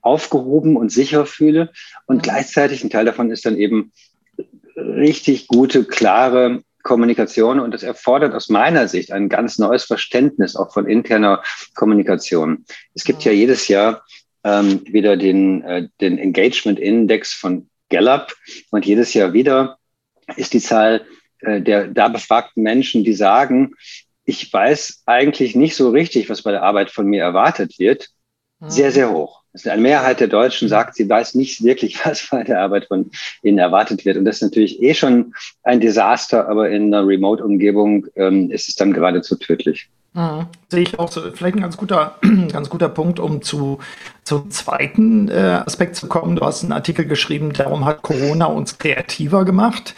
aufgehoben 0.00 0.76
und 0.76 0.90
sicher 0.90 1.26
fühle. 1.26 1.70
Und 2.06 2.22
gleichzeitig 2.22 2.82
ein 2.82 2.90
Teil 2.90 3.04
davon 3.04 3.30
ist 3.30 3.44
dann 3.44 3.56
eben 3.56 3.92
richtig 4.76 5.48
gute, 5.48 5.84
klare 5.84 6.62
Kommunikation 6.82 7.60
und 7.60 7.72
das 7.72 7.82
erfordert 7.82 8.34
aus 8.34 8.48
meiner 8.48 8.88
Sicht 8.88 9.12
ein 9.12 9.28
ganz 9.28 9.58
neues 9.58 9.84
Verständnis 9.84 10.56
auch 10.56 10.72
von 10.72 10.86
interner 10.86 11.42
Kommunikation. 11.74 12.64
Es 12.94 13.04
gibt 13.04 13.24
ja 13.24 13.32
jedes 13.32 13.68
Jahr 13.68 14.02
ähm, 14.44 14.82
wieder 14.86 15.16
den, 15.16 15.62
äh, 15.64 15.88
den 16.00 16.18
Engagement 16.18 16.78
Index 16.78 17.32
von 17.34 17.68
Gallup 17.90 18.34
und 18.70 18.86
jedes 18.86 19.14
Jahr 19.14 19.32
wieder 19.32 19.78
ist 20.36 20.52
die 20.52 20.60
Zahl 20.60 21.06
äh, 21.40 21.60
der 21.60 21.88
da 21.88 22.08
befragten 22.08 22.62
Menschen, 22.62 23.04
die 23.04 23.14
sagen, 23.14 23.74
ich 24.24 24.52
weiß 24.52 25.02
eigentlich 25.06 25.54
nicht 25.54 25.74
so 25.74 25.90
richtig, 25.90 26.28
was 26.28 26.42
bei 26.42 26.50
der 26.50 26.62
Arbeit 26.62 26.90
von 26.90 27.06
mir 27.06 27.22
erwartet 27.22 27.78
wird, 27.78 28.08
sehr, 28.60 28.90
sehr 28.90 29.10
hoch. 29.10 29.37
Eine 29.64 29.82
Mehrheit 29.82 30.20
der 30.20 30.28
Deutschen 30.28 30.68
sagt, 30.68 30.94
sie 30.94 31.08
weiß 31.08 31.34
nicht 31.34 31.62
wirklich, 31.64 31.98
was 32.04 32.28
bei 32.30 32.44
der 32.44 32.60
Arbeit 32.60 32.86
von 32.86 33.10
ihnen 33.42 33.58
erwartet 33.58 34.04
wird. 34.04 34.16
Und 34.16 34.24
das 34.24 34.36
ist 34.36 34.42
natürlich 34.42 34.82
eh 34.82 34.94
schon 34.94 35.34
ein 35.62 35.80
Desaster, 35.80 36.48
aber 36.48 36.70
in 36.70 36.94
einer 36.94 37.06
Remote-Umgebung 37.06 38.06
ähm, 38.16 38.50
ist 38.50 38.68
es 38.68 38.76
dann 38.76 38.92
geradezu 38.92 39.36
tödlich. 39.36 39.88
Mhm. 40.14 40.46
Sehe 40.68 40.82
ich 40.82 40.98
auch 40.98 41.10
so. 41.10 41.20
Vielleicht 41.32 41.56
ein 41.56 41.62
ganz 41.62 41.76
guter, 41.76 42.16
ganz 42.52 42.68
guter 42.70 42.88
Punkt, 42.88 43.20
um 43.20 43.42
zu, 43.42 43.78
zum 44.24 44.50
zweiten 44.50 45.28
äh, 45.28 45.62
Aspekt 45.64 45.96
zu 45.96 46.08
kommen. 46.08 46.36
Du 46.36 46.44
hast 46.44 46.62
einen 46.62 46.72
Artikel 46.72 47.04
geschrieben, 47.04 47.52
darum 47.52 47.84
hat 47.84 48.02
Corona 48.02 48.46
uns 48.46 48.78
kreativer 48.78 49.44
gemacht. 49.44 49.94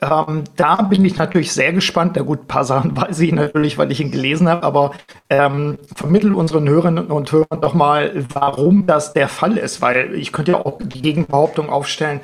Ähm, 0.00 0.44
da 0.56 0.76
bin 0.82 1.04
ich 1.04 1.16
natürlich 1.16 1.52
sehr 1.52 1.72
gespannt. 1.72 2.12
Na 2.16 2.22
gut, 2.22 2.42
ein 2.42 2.46
paar 2.46 2.64
Sachen 2.64 2.96
weiß 2.96 3.18
ich 3.20 3.32
natürlich, 3.32 3.78
weil 3.78 3.90
ich 3.90 4.00
ihn 4.00 4.10
gelesen 4.10 4.48
habe, 4.48 4.62
aber 4.62 4.92
ähm, 5.30 5.78
vermittel 5.94 6.34
unseren 6.34 6.68
Hörerinnen 6.68 7.06
und 7.06 7.32
Hörern 7.32 7.60
doch 7.60 7.74
mal, 7.74 8.12
warum 8.32 8.86
das 8.86 9.12
der 9.12 9.28
Fall 9.28 9.56
ist, 9.56 9.80
weil 9.80 10.14
ich 10.14 10.32
könnte 10.32 10.52
ja 10.52 10.58
auch 10.58 10.78
die 10.82 11.02
Gegenbehauptung 11.02 11.70
aufstellen, 11.70 12.20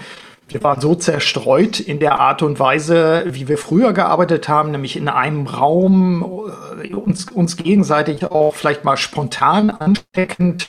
wir 0.48 0.62
waren 0.62 0.80
so 0.80 0.94
zerstreut 0.94 1.80
in 1.80 1.98
der 1.98 2.20
Art 2.20 2.42
und 2.42 2.60
Weise, 2.60 3.24
wie 3.28 3.48
wir 3.48 3.56
früher 3.56 3.94
gearbeitet 3.94 4.48
haben, 4.48 4.70
nämlich 4.70 4.96
in 4.96 5.08
einem 5.08 5.46
Raum, 5.46 6.50
äh, 6.82 6.92
uns, 6.94 7.30
uns 7.30 7.56
gegenseitig 7.56 8.24
auch 8.30 8.54
vielleicht 8.54 8.84
mal 8.84 8.98
spontan 8.98 9.70
ansteckend 9.70 10.68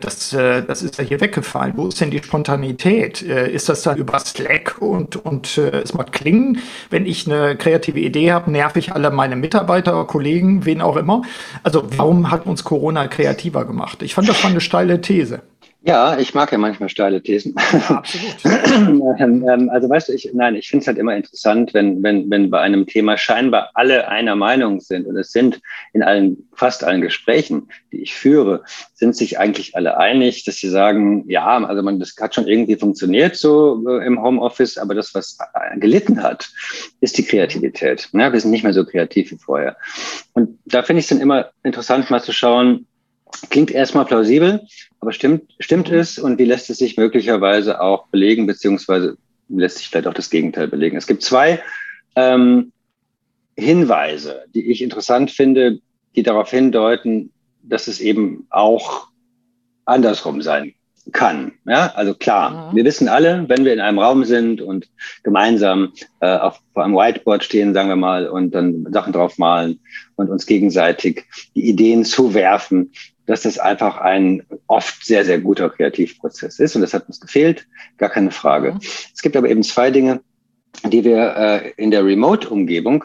das, 0.00 0.32
äh, 0.32 0.62
das 0.62 0.82
ist 0.82 0.98
ja 0.98 1.04
hier 1.04 1.20
weggefallen. 1.20 1.72
Wo 1.76 1.86
ist 1.88 2.00
denn 2.00 2.10
die 2.10 2.22
Spontanität? 2.22 3.22
Äh, 3.22 3.50
ist 3.50 3.68
das 3.68 3.82
dann 3.82 3.96
über 3.96 4.18
Slack 4.18 4.76
und, 4.80 5.16
und 5.16 5.56
äh, 5.58 5.80
es 5.80 5.94
macht 5.94 6.12
klingen? 6.12 6.58
Wenn 6.90 7.06
ich 7.06 7.26
eine 7.26 7.56
kreative 7.56 7.98
Idee 7.98 8.32
habe, 8.32 8.50
nerv 8.50 8.76
ich 8.76 8.92
alle 8.92 9.10
meine 9.10 9.36
Mitarbeiter, 9.36 10.04
Kollegen, 10.04 10.64
wen 10.66 10.82
auch 10.82 10.96
immer. 10.96 11.22
Also 11.62 11.84
warum 11.96 12.30
hat 12.30 12.46
uns 12.46 12.64
Corona 12.64 13.08
kreativer 13.08 13.64
gemacht? 13.64 14.02
Ich 14.02 14.14
fand 14.14 14.28
das 14.28 14.42
war 14.42 14.50
eine 14.50 14.60
steile 14.60 15.00
These. 15.00 15.42
Ja, 15.88 16.18
ich 16.18 16.34
mag 16.34 16.52
ja 16.52 16.58
manchmal 16.58 16.90
steile 16.90 17.22
Thesen. 17.22 17.54
Ja, 17.72 17.96
absolut. 17.96 19.18
Ähm, 19.18 19.48
ähm, 19.48 19.70
also 19.70 19.88
weißt 19.88 20.10
du, 20.10 20.12
ich, 20.12 20.28
nein, 20.34 20.54
ich 20.54 20.68
finde 20.68 20.82
es 20.82 20.86
halt 20.86 20.98
immer 20.98 21.16
interessant, 21.16 21.72
wenn, 21.72 22.02
wenn, 22.02 22.30
wenn 22.30 22.50
bei 22.50 22.60
einem 22.60 22.86
Thema 22.86 23.16
scheinbar 23.16 23.70
alle 23.72 24.06
einer 24.06 24.36
Meinung 24.36 24.80
sind 24.80 25.06
und 25.06 25.16
es 25.16 25.32
sind 25.32 25.62
in 25.94 26.02
allen, 26.02 26.46
fast 26.52 26.84
allen 26.84 27.00
Gesprächen, 27.00 27.70
die 27.90 28.02
ich 28.02 28.14
führe, 28.14 28.64
sind 28.92 29.16
sich 29.16 29.38
eigentlich 29.38 29.76
alle 29.76 29.96
einig, 29.96 30.44
dass 30.44 30.56
sie 30.56 30.68
sagen, 30.68 31.24
ja, 31.26 31.64
also 31.64 31.82
man, 31.82 31.98
das 31.98 32.14
hat 32.20 32.34
schon 32.34 32.48
irgendwie 32.48 32.76
funktioniert 32.76 33.36
so 33.36 33.82
äh, 33.88 34.06
im 34.06 34.20
Homeoffice, 34.22 34.76
aber 34.76 34.94
das, 34.94 35.14
was 35.14 35.38
gelitten 35.76 36.22
hat, 36.22 36.50
ist 37.00 37.16
die 37.16 37.24
Kreativität. 37.24 38.10
Ja, 38.12 38.30
wir 38.30 38.38
sind 38.38 38.50
nicht 38.50 38.62
mehr 38.62 38.74
so 38.74 38.84
kreativ 38.84 39.30
wie 39.30 39.38
vorher. 39.38 39.78
Und 40.34 40.58
da 40.66 40.82
finde 40.82 41.00
ich 41.00 41.06
es 41.06 41.08
dann 41.08 41.22
immer 41.22 41.48
interessant, 41.62 42.10
mal 42.10 42.22
zu 42.22 42.32
schauen, 42.32 42.84
Klingt 43.50 43.70
erstmal 43.70 44.04
plausibel, 44.04 44.66
aber 45.00 45.12
stimmt, 45.12 45.54
stimmt 45.60 45.90
es 45.90 46.18
und 46.18 46.38
wie 46.38 46.44
lässt 46.44 46.70
es 46.70 46.78
sich 46.78 46.96
möglicherweise 46.96 47.80
auch 47.80 48.08
belegen, 48.08 48.46
beziehungsweise 48.46 49.16
lässt 49.48 49.78
sich 49.78 49.88
vielleicht 49.88 50.06
auch 50.06 50.14
das 50.14 50.30
Gegenteil 50.30 50.68
belegen? 50.68 50.96
Es 50.96 51.06
gibt 51.06 51.22
zwei 51.22 51.62
ähm, 52.16 52.72
Hinweise, 53.56 54.44
die 54.54 54.70
ich 54.70 54.82
interessant 54.82 55.30
finde, 55.30 55.80
die 56.16 56.22
darauf 56.22 56.50
hindeuten, 56.50 57.32
dass 57.62 57.86
es 57.86 58.00
eben 58.00 58.46
auch 58.50 59.08
andersrum 59.84 60.42
sein 60.42 60.74
kann. 61.12 61.52
Ja, 61.66 61.92
also 61.94 62.14
klar, 62.14 62.70
mhm. 62.70 62.76
wir 62.76 62.84
wissen 62.84 63.08
alle, 63.08 63.48
wenn 63.48 63.64
wir 63.64 63.72
in 63.72 63.80
einem 63.80 63.98
Raum 63.98 64.24
sind 64.24 64.60
und 64.60 64.88
gemeinsam 65.22 65.92
äh, 66.20 66.36
auf 66.36 66.60
vor 66.74 66.84
einem 66.84 66.94
Whiteboard 66.94 67.42
stehen, 67.44 67.74
sagen 67.74 67.88
wir 67.88 67.96
mal, 67.96 68.28
und 68.28 68.54
dann 68.54 68.86
Sachen 68.92 69.12
drauf 69.12 69.38
malen 69.38 69.80
und 70.16 70.28
uns 70.28 70.46
gegenseitig 70.46 71.24
die 71.54 71.68
Ideen 71.68 72.04
zuwerfen, 72.04 72.92
dass 73.28 73.42
das 73.42 73.58
einfach 73.58 73.98
ein 73.98 74.42
oft 74.68 75.04
sehr, 75.04 75.22
sehr 75.22 75.38
guter 75.38 75.68
Kreativprozess 75.68 76.58
ist. 76.58 76.74
Und 76.74 76.80
das 76.80 76.94
hat 76.94 77.06
uns 77.08 77.20
gefehlt, 77.20 77.68
gar 77.98 78.08
keine 78.08 78.30
Frage. 78.30 78.72
Mhm. 78.72 78.80
Es 79.14 79.20
gibt 79.20 79.36
aber 79.36 79.50
eben 79.50 79.62
zwei 79.62 79.90
Dinge, 79.90 80.22
die 80.90 81.04
wir 81.04 81.36
äh, 81.36 81.72
in 81.76 81.90
der 81.90 82.06
Remote-Umgebung 82.06 83.04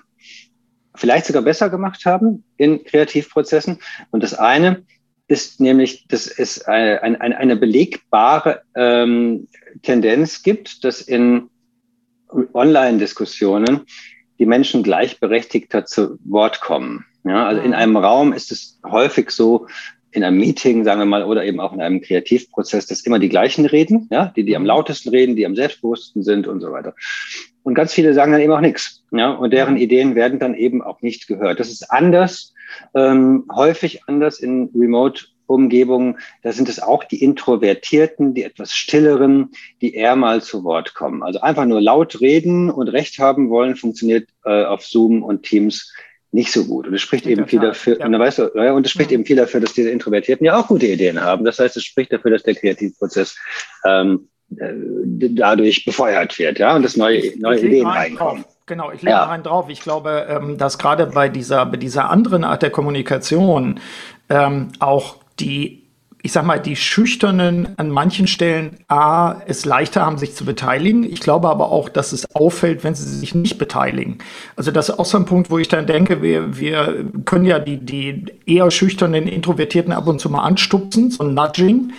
vielleicht 0.96 1.26
sogar 1.26 1.42
besser 1.42 1.70
gemacht 1.70 2.06
haben 2.06 2.46
in 2.56 2.86
Kreativprozessen. 2.86 3.80
Und 4.12 4.24
das 4.24 4.34
eine 4.34 4.84
ist 5.28 5.60
nämlich, 5.60 6.08
dass 6.08 6.28
es 6.28 6.62
eine, 6.62 7.02
eine, 7.02 7.38
eine 7.38 7.58
belegbare 7.58 8.62
ähm, 8.76 9.50
Tendenz 9.82 10.42
gibt, 10.42 10.86
dass 10.86 11.02
in 11.02 11.50
Online-Diskussionen 12.54 13.82
die 14.40 14.46
Menschen 14.46 14.84
gleichberechtigter 14.84 15.86
zu 15.86 16.18
Wort 16.24 16.62
kommen. 16.62 17.06
Ja, 17.26 17.46
also 17.46 17.62
in 17.62 17.70
mhm. 17.70 17.74
einem 17.76 17.98
Raum 17.98 18.32
ist 18.32 18.54
es 18.54 18.80
häufig 18.86 19.32
so, 19.32 19.68
in 20.14 20.24
einem 20.24 20.38
Meeting, 20.38 20.84
sagen 20.84 21.00
wir 21.00 21.06
mal, 21.06 21.24
oder 21.24 21.44
eben 21.44 21.60
auch 21.60 21.74
in 21.74 21.82
einem 21.82 22.02
Kreativprozess, 22.02 22.88
dass 22.88 23.02
immer 23.02 23.20
die 23.20 23.30
gleichen 23.30 23.66
reden, 23.66 24.08
ja, 24.12 24.32
die, 24.36 24.44
die 24.44 24.56
am 24.56 24.66
lautesten 24.66 25.10
reden, 25.10 25.36
die 25.36 25.46
am 25.46 25.56
selbstbewussten 25.56 26.24
sind 26.24 26.48
und 26.48 26.62
so 26.62 26.72
weiter. 26.72 26.96
Und 27.64 27.76
ganz 27.76 27.94
viele 27.94 28.14
sagen 28.14 28.32
dann 28.32 28.42
eben 28.42 28.54
auch 28.54 28.62
nichts, 28.62 29.04
ja, 29.12 29.32
und 29.32 29.52
deren 29.52 29.78
Ideen 29.78 30.16
werden 30.16 30.40
dann 30.40 30.54
eben 30.54 30.82
auch 30.82 31.02
nicht 31.02 31.28
gehört. 31.28 31.60
Das 31.60 31.70
ist 31.70 31.90
anders, 31.92 32.54
ähm, 32.94 33.46
häufig 33.54 34.02
anders 34.08 34.40
in 34.40 34.70
Remote 34.76 35.26
Umgebungen, 35.46 36.18
da 36.42 36.52
sind 36.52 36.70
es 36.70 36.82
auch 36.82 37.04
die 37.04 37.22
Introvertierten, 37.22 38.34
die 38.34 38.44
etwas 38.44 38.74
Stilleren, 38.74 39.52
die 39.82 39.94
eher 39.94 40.16
mal 40.16 40.42
zu 40.42 40.64
Wort 40.64 40.94
kommen. 40.94 41.22
Also 41.22 41.42
einfach 41.42 41.66
nur 41.66 41.82
laut 41.82 42.22
reden 42.22 42.70
und 42.70 42.88
Recht 42.88 43.20
haben 43.20 43.50
wollen, 43.50 43.76
funktioniert 43.76 44.30
äh, 44.46 44.64
auf 44.64 44.86
Zoom 44.86 45.22
und 45.22 45.44
Teams 45.44 45.94
nicht 46.34 46.52
so 46.52 46.66
gut. 46.66 46.88
Und 46.88 46.94
es 46.96 47.02
spricht 47.02 47.28
eben 47.28 47.48
viel 47.48 47.60
dafür, 47.60 48.00
ja. 48.00 48.06
und, 48.06 48.18
weißt 48.18 48.40
du, 48.40 48.52
ja, 48.56 48.74
und 48.74 48.86
es 48.86 48.92
spricht 48.92 49.12
ja. 49.12 49.16
eben 49.16 49.26
viel 49.26 49.36
dafür, 49.36 49.60
dass 49.60 49.74
diese 49.74 49.90
Introvertierten 49.90 50.46
ja 50.46 50.58
auch 50.58 50.68
gute 50.68 50.88
Ideen 50.88 51.22
haben. 51.22 51.46
Das 51.46 51.60
heißt, 51.60 51.78
es 51.78 51.84
spricht 51.84 52.12
dafür, 52.12 52.32
dass 52.32 52.44
der 52.44 52.56
Kreativprozess 52.56 53.38
ähm, 53.86 54.28
äh, 54.58 54.74
dadurch 55.30 55.86
befeuert 55.86 56.38
wird, 56.40 56.60
ja, 56.60 56.76
und 56.76 56.84
dass 56.84 56.98
neue, 56.98 57.38
neue 57.38 57.60
Ideen 57.60 57.86
reinkommen. 57.86 58.46
Genau, 58.66 58.92
ich 58.92 59.02
lege 59.02 59.12
ja. 59.12 59.30
einen 59.30 59.44
drauf. 59.44 59.68
Ich 59.70 59.82
glaube, 59.82 60.26
ähm, 60.28 60.58
dass 60.58 60.78
gerade 60.78 61.08
bei 61.08 61.30
dieser, 61.30 61.66
bei 61.66 61.78
dieser 61.78 62.10
anderen 62.10 62.44
Art 62.44 62.64
der 62.64 62.70
Kommunikation 62.72 63.80
ähm, 64.30 64.70
auch 64.80 65.18
die 65.40 65.83
ich 66.26 66.32
sag 66.32 66.46
mal, 66.46 66.58
die 66.58 66.78
Schüchternen 66.78 67.74
an 67.76 67.90
manchen 67.90 68.28
Stellen 68.28 68.78
A, 68.88 69.42
es 69.46 69.66
leichter 69.66 70.06
haben, 70.06 70.18
sich 70.18 70.34
zu 70.34 70.46
beteiligen. 70.46 71.04
Ich 71.04 71.20
glaube 71.20 71.50
aber 71.50 71.70
auch, 71.70 71.90
dass 71.90 72.14
es 72.14 72.34
auffällt, 72.34 72.86
wenn 72.86 72.96
sie 72.96 73.04
sich 73.04 73.36
nicht 73.36 73.58
beteiligen. 73.58 74.20
Also 74.56 74.72
das 74.72 74.88
ist 74.88 75.00
auch 75.00 75.06
so 75.06 75.18
ein 75.18 75.26
Punkt, 75.26 75.52
wo 75.52 75.60
ich 75.60 75.68
dann 75.68 75.86
denke, 75.86 76.22
wir, 76.22 76.58
wir 76.58 77.06
können 77.26 77.44
ja 77.44 77.60
die, 77.60 77.76
die 77.78 78.26
eher 78.46 78.72
schüchternen 78.72 79.28
Introvertierten 79.28 79.92
ab 79.92 80.08
und 80.08 80.22
zu 80.22 80.30
mal 80.30 80.44
anstupsen, 80.44 81.12
so 81.12 81.26
ein 81.26 81.34
Nudging. 81.34 81.92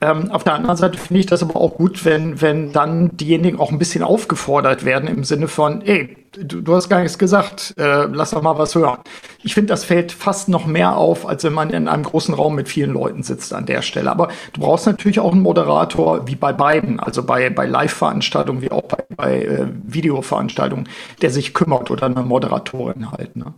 Ähm, 0.00 0.30
auf 0.30 0.44
der 0.44 0.54
anderen 0.54 0.76
Seite 0.76 0.96
finde 0.96 1.20
ich 1.20 1.26
das 1.26 1.42
aber 1.42 1.56
auch 1.56 1.74
gut, 1.74 2.04
wenn, 2.04 2.40
wenn 2.40 2.70
dann 2.70 3.16
diejenigen 3.16 3.58
auch 3.58 3.72
ein 3.72 3.80
bisschen 3.80 4.04
aufgefordert 4.04 4.84
werden 4.84 5.08
im 5.08 5.24
Sinne 5.24 5.48
von, 5.48 5.82
ey, 5.82 6.16
du, 6.40 6.60
du 6.60 6.74
hast 6.76 6.88
gar 6.88 7.00
nichts 7.00 7.18
gesagt, 7.18 7.74
äh, 7.78 8.04
lass 8.04 8.30
doch 8.30 8.42
mal 8.42 8.56
was 8.58 8.76
hören. 8.76 8.98
Ich 9.42 9.54
finde, 9.54 9.70
das 9.70 9.84
fällt 9.84 10.12
fast 10.12 10.48
noch 10.48 10.66
mehr 10.66 10.96
auf, 10.96 11.26
als 11.26 11.42
wenn 11.42 11.52
man 11.52 11.70
in 11.70 11.88
einem 11.88 12.04
großen 12.04 12.32
Raum 12.32 12.54
mit 12.54 12.68
vielen 12.68 12.92
Leuten 12.92 13.24
sitzt 13.24 13.52
an 13.52 13.66
der 13.66 13.82
Stelle. 13.82 14.08
Aber 14.08 14.28
du 14.52 14.60
brauchst 14.60 14.86
natürlich 14.86 15.18
auch 15.18 15.32
einen 15.32 15.42
Moderator, 15.42 16.28
wie 16.28 16.36
bei 16.36 16.52
beiden, 16.52 17.00
also 17.00 17.24
bei, 17.24 17.50
bei 17.50 17.66
Live-Veranstaltungen 17.66 18.62
wie 18.62 18.70
auch 18.70 18.82
bei, 18.82 19.04
bei 19.16 19.42
äh, 19.42 19.66
Videoveranstaltungen, 19.82 20.88
der 21.22 21.30
sich 21.30 21.54
kümmert 21.54 21.90
oder 21.90 22.06
eine 22.06 22.22
Moderatorin 22.22 23.10
halt. 23.10 23.34
Ne? 23.34 23.52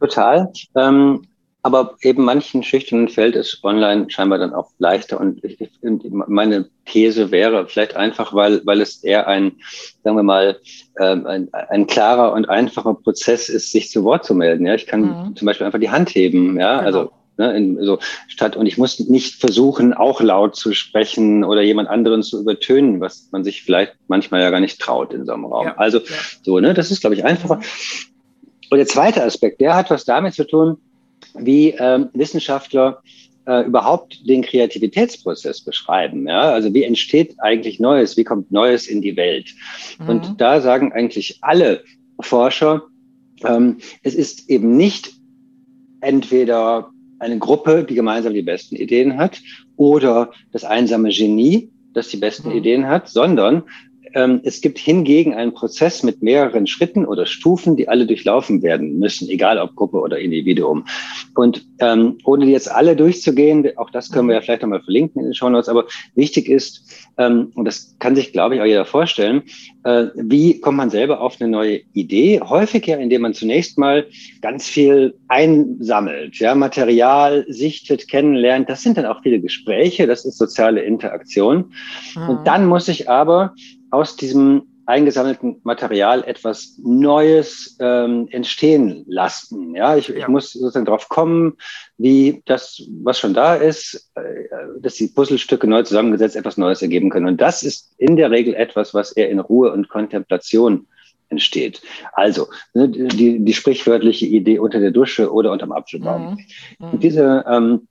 Total. 0.00 0.50
Ähm 0.74 1.22
aber 1.66 1.96
eben 2.00 2.22
manchen 2.22 2.62
schüchternen 2.62 3.08
fällt 3.08 3.34
es 3.34 3.58
online 3.64 4.08
scheinbar 4.08 4.38
dann 4.38 4.54
auch 4.54 4.70
leichter. 4.78 5.18
Und 5.18 5.42
ich, 5.42 5.58
meine 5.82 6.68
These 6.84 7.32
wäre 7.32 7.66
vielleicht 7.66 7.96
einfach, 7.96 8.32
weil, 8.32 8.64
weil 8.64 8.80
es 8.80 9.02
eher 9.02 9.26
ein, 9.26 9.50
sagen 10.04 10.16
wir 10.16 10.22
mal, 10.22 10.60
ähm, 11.00 11.26
ein, 11.26 11.48
ein 11.52 11.88
klarer 11.88 12.34
und 12.34 12.48
einfacher 12.48 12.94
Prozess 12.94 13.48
ist, 13.48 13.72
sich 13.72 13.90
zu 13.90 14.04
Wort 14.04 14.24
zu 14.24 14.36
melden. 14.36 14.64
Ja, 14.64 14.76
ich 14.76 14.86
kann 14.86 15.00
mhm. 15.00 15.34
zum 15.34 15.46
Beispiel 15.46 15.66
einfach 15.66 15.80
die 15.80 15.90
Hand 15.90 16.10
heben. 16.10 16.56
Ja, 16.56 16.76
genau. 16.76 16.86
also 16.86 17.10
Ne, 17.38 17.54
in, 17.54 17.84
so 17.84 17.98
statt 18.28 18.56
und 18.56 18.64
ich 18.64 18.78
muss 18.78 18.98
nicht 18.98 19.34
versuchen, 19.34 19.92
auch 19.92 20.22
laut 20.22 20.56
zu 20.56 20.72
sprechen 20.72 21.44
oder 21.44 21.60
jemand 21.60 21.86
anderen 21.90 22.22
zu 22.22 22.40
übertönen, 22.40 22.98
was 23.02 23.28
man 23.30 23.44
sich 23.44 23.62
vielleicht 23.62 23.94
manchmal 24.08 24.40
ja 24.40 24.48
gar 24.48 24.60
nicht 24.60 24.80
traut 24.80 25.12
in 25.12 25.26
so 25.26 25.34
einem 25.34 25.44
Raum. 25.44 25.66
Ja, 25.66 25.74
also 25.76 25.98
ja. 25.98 26.04
so, 26.42 26.60
ne, 26.60 26.72
das 26.72 26.90
ist, 26.90 27.02
glaube 27.02 27.14
ich, 27.14 27.26
einfacher. 27.26 27.60
Und 28.70 28.78
der 28.78 28.86
zweite 28.86 29.22
Aspekt, 29.22 29.60
der 29.60 29.76
hat 29.76 29.90
was 29.90 30.06
damit 30.06 30.32
zu 30.32 30.46
tun, 30.46 30.78
wie 31.38 31.70
ähm, 31.70 32.08
Wissenschaftler 32.12 33.02
äh, 33.46 33.64
überhaupt 33.64 34.28
den 34.28 34.42
Kreativitätsprozess 34.42 35.62
beschreiben. 35.62 36.26
Ja? 36.26 36.52
Also 36.52 36.74
wie 36.74 36.82
entsteht 36.82 37.36
eigentlich 37.38 37.80
Neues, 37.80 38.16
wie 38.16 38.24
kommt 38.24 38.50
Neues 38.50 38.86
in 38.86 39.02
die 39.02 39.16
Welt? 39.16 39.54
Mhm. 39.98 40.08
Und 40.08 40.40
da 40.40 40.60
sagen 40.60 40.92
eigentlich 40.92 41.38
alle 41.42 41.82
Forscher, 42.20 42.82
ähm, 43.44 43.78
es 44.02 44.14
ist 44.14 44.50
eben 44.50 44.76
nicht 44.76 45.12
entweder 46.00 46.90
eine 47.18 47.38
Gruppe, 47.38 47.84
die 47.84 47.94
gemeinsam 47.94 48.34
die 48.34 48.42
besten 48.42 48.76
Ideen 48.76 49.16
hat, 49.16 49.40
oder 49.76 50.32
das 50.52 50.64
einsame 50.64 51.10
Genie, 51.10 51.70
das 51.92 52.08
die 52.08 52.16
besten 52.16 52.50
mhm. 52.50 52.56
Ideen 52.56 52.88
hat, 52.88 53.08
sondern 53.08 53.64
es 54.44 54.60
gibt 54.62 54.78
hingegen 54.78 55.34
einen 55.34 55.52
Prozess 55.52 56.02
mit 56.02 56.22
mehreren 56.22 56.66
Schritten 56.66 57.04
oder 57.04 57.26
Stufen, 57.26 57.76
die 57.76 57.88
alle 57.88 58.06
durchlaufen 58.06 58.62
werden 58.62 58.98
müssen, 58.98 59.28
egal 59.28 59.58
ob 59.58 59.74
Gruppe 59.76 59.98
oder 59.98 60.18
Individuum. 60.18 60.86
Und 61.34 61.66
ähm, 61.80 62.16
ohne 62.24 62.46
jetzt 62.46 62.70
alle 62.70 62.96
durchzugehen, 62.96 63.76
auch 63.76 63.90
das 63.90 64.10
können 64.10 64.28
wir 64.28 64.36
ja 64.36 64.40
vielleicht 64.40 64.62
nochmal 64.62 64.82
verlinken 64.82 65.20
in 65.20 65.28
den 65.28 65.34
Show 65.34 65.50
Notes, 65.50 65.68
aber 65.68 65.84
wichtig 66.14 66.48
ist, 66.48 66.90
ähm, 67.18 67.52
und 67.54 67.64
das 67.66 67.96
kann 67.98 68.14
sich, 68.16 68.32
glaube 68.32 68.54
ich, 68.54 68.60
auch 68.60 68.66
jeder 68.66 68.84
vorstellen, 68.84 69.42
äh, 69.84 70.06
wie 70.14 70.60
kommt 70.60 70.78
man 70.78 70.90
selber 70.90 71.20
auf 71.20 71.40
eine 71.40 71.50
neue 71.50 71.80
Idee? 71.92 72.40
Häufig 72.40 72.86
ja, 72.86 72.96
indem 72.96 73.22
man 73.22 73.34
zunächst 73.34 73.78
mal 73.78 74.06
ganz 74.42 74.66
viel 74.66 75.14
einsammelt, 75.28 76.38
ja, 76.38 76.54
Material 76.54 77.44
sichtet, 77.48 78.08
kennenlernt. 78.08 78.68
Das 78.68 78.82
sind 78.82 78.98
dann 78.98 79.06
auch 79.06 79.22
viele 79.22 79.40
Gespräche, 79.40 80.06
das 80.06 80.24
ist 80.24 80.38
soziale 80.38 80.82
Interaktion. 80.82 81.72
Mhm. 82.14 82.28
Und 82.28 82.46
dann 82.46 82.66
muss 82.66 82.88
ich 82.88 83.08
aber 83.08 83.54
aus 83.96 84.16
diesem 84.16 84.62
eingesammelten 84.86 85.60
Material 85.64 86.22
etwas 86.24 86.78
Neues 86.82 87.76
ähm, 87.80 88.28
entstehen 88.30 89.04
lassen. 89.08 89.74
Ja, 89.74 89.96
ich, 89.96 90.08
ja. 90.08 90.16
ich 90.16 90.28
muss 90.28 90.52
sozusagen 90.52 90.84
darauf 90.84 91.08
kommen, 91.08 91.56
wie 91.98 92.42
das, 92.46 92.82
was 93.02 93.18
schon 93.18 93.34
da 93.34 93.56
ist, 93.56 94.12
äh, 94.14 94.22
dass 94.80 94.94
die 94.94 95.08
Puzzlestücke 95.08 95.66
neu 95.66 95.82
zusammengesetzt 95.82 96.36
etwas 96.36 96.56
Neues 96.56 96.82
ergeben 96.82 97.10
können. 97.10 97.26
Und 97.26 97.40
das 97.40 97.64
ist 97.64 97.94
in 97.98 98.16
der 98.16 98.30
Regel 98.30 98.54
etwas, 98.54 98.94
was 98.94 99.12
eher 99.12 99.28
in 99.28 99.40
Ruhe 99.40 99.72
und 99.72 99.88
Kontemplation 99.88 100.86
entsteht. 101.30 101.82
Also 102.12 102.46
ne, 102.72 102.88
die, 102.88 103.44
die 103.44 103.54
sprichwörtliche 103.54 104.26
Idee 104.26 104.60
unter 104.60 104.78
der 104.78 104.92
Dusche 104.92 105.32
oder 105.32 105.50
unterm 105.50 105.72
Apfelbaum. 105.72 106.38
Mhm. 106.78 106.86
Mhm. 106.92 107.00
Diese, 107.00 107.44
ähm, 107.48 107.88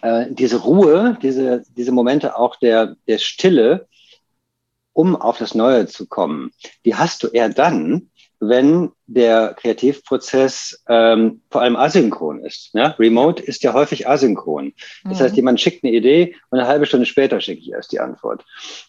äh, 0.00 0.26
diese 0.30 0.62
Ruhe, 0.62 1.18
diese, 1.20 1.62
diese 1.76 1.92
Momente 1.92 2.38
auch 2.38 2.56
der, 2.56 2.96
der 3.06 3.18
Stille, 3.18 3.86
um 4.98 5.14
auf 5.14 5.38
das 5.38 5.54
Neue 5.54 5.86
zu 5.86 6.08
kommen, 6.08 6.50
die 6.84 6.96
hast 6.96 7.22
du 7.22 7.28
eher 7.28 7.48
dann, 7.48 8.10
wenn 8.40 8.90
der 9.06 9.54
Kreativprozess 9.54 10.82
ähm, 10.88 11.40
vor 11.50 11.62
allem 11.62 11.76
asynchron 11.76 12.44
ist. 12.44 12.70
Ja? 12.72 12.94
Remote 12.98 13.42
ist 13.42 13.62
ja 13.62 13.72
häufig 13.72 14.08
asynchron. 14.08 14.72
Das 15.04 15.18
mhm. 15.18 15.24
heißt, 15.24 15.36
jemand 15.36 15.60
schickt 15.60 15.84
eine 15.84 15.92
Idee 15.92 16.36
und 16.50 16.58
eine 16.58 16.68
halbe 16.68 16.86
Stunde 16.86 17.06
später 17.06 17.40
schicke 17.40 17.60
ich 17.60 17.70
erst 17.70 17.92
die 17.92 18.00
Antwort. 18.00 18.44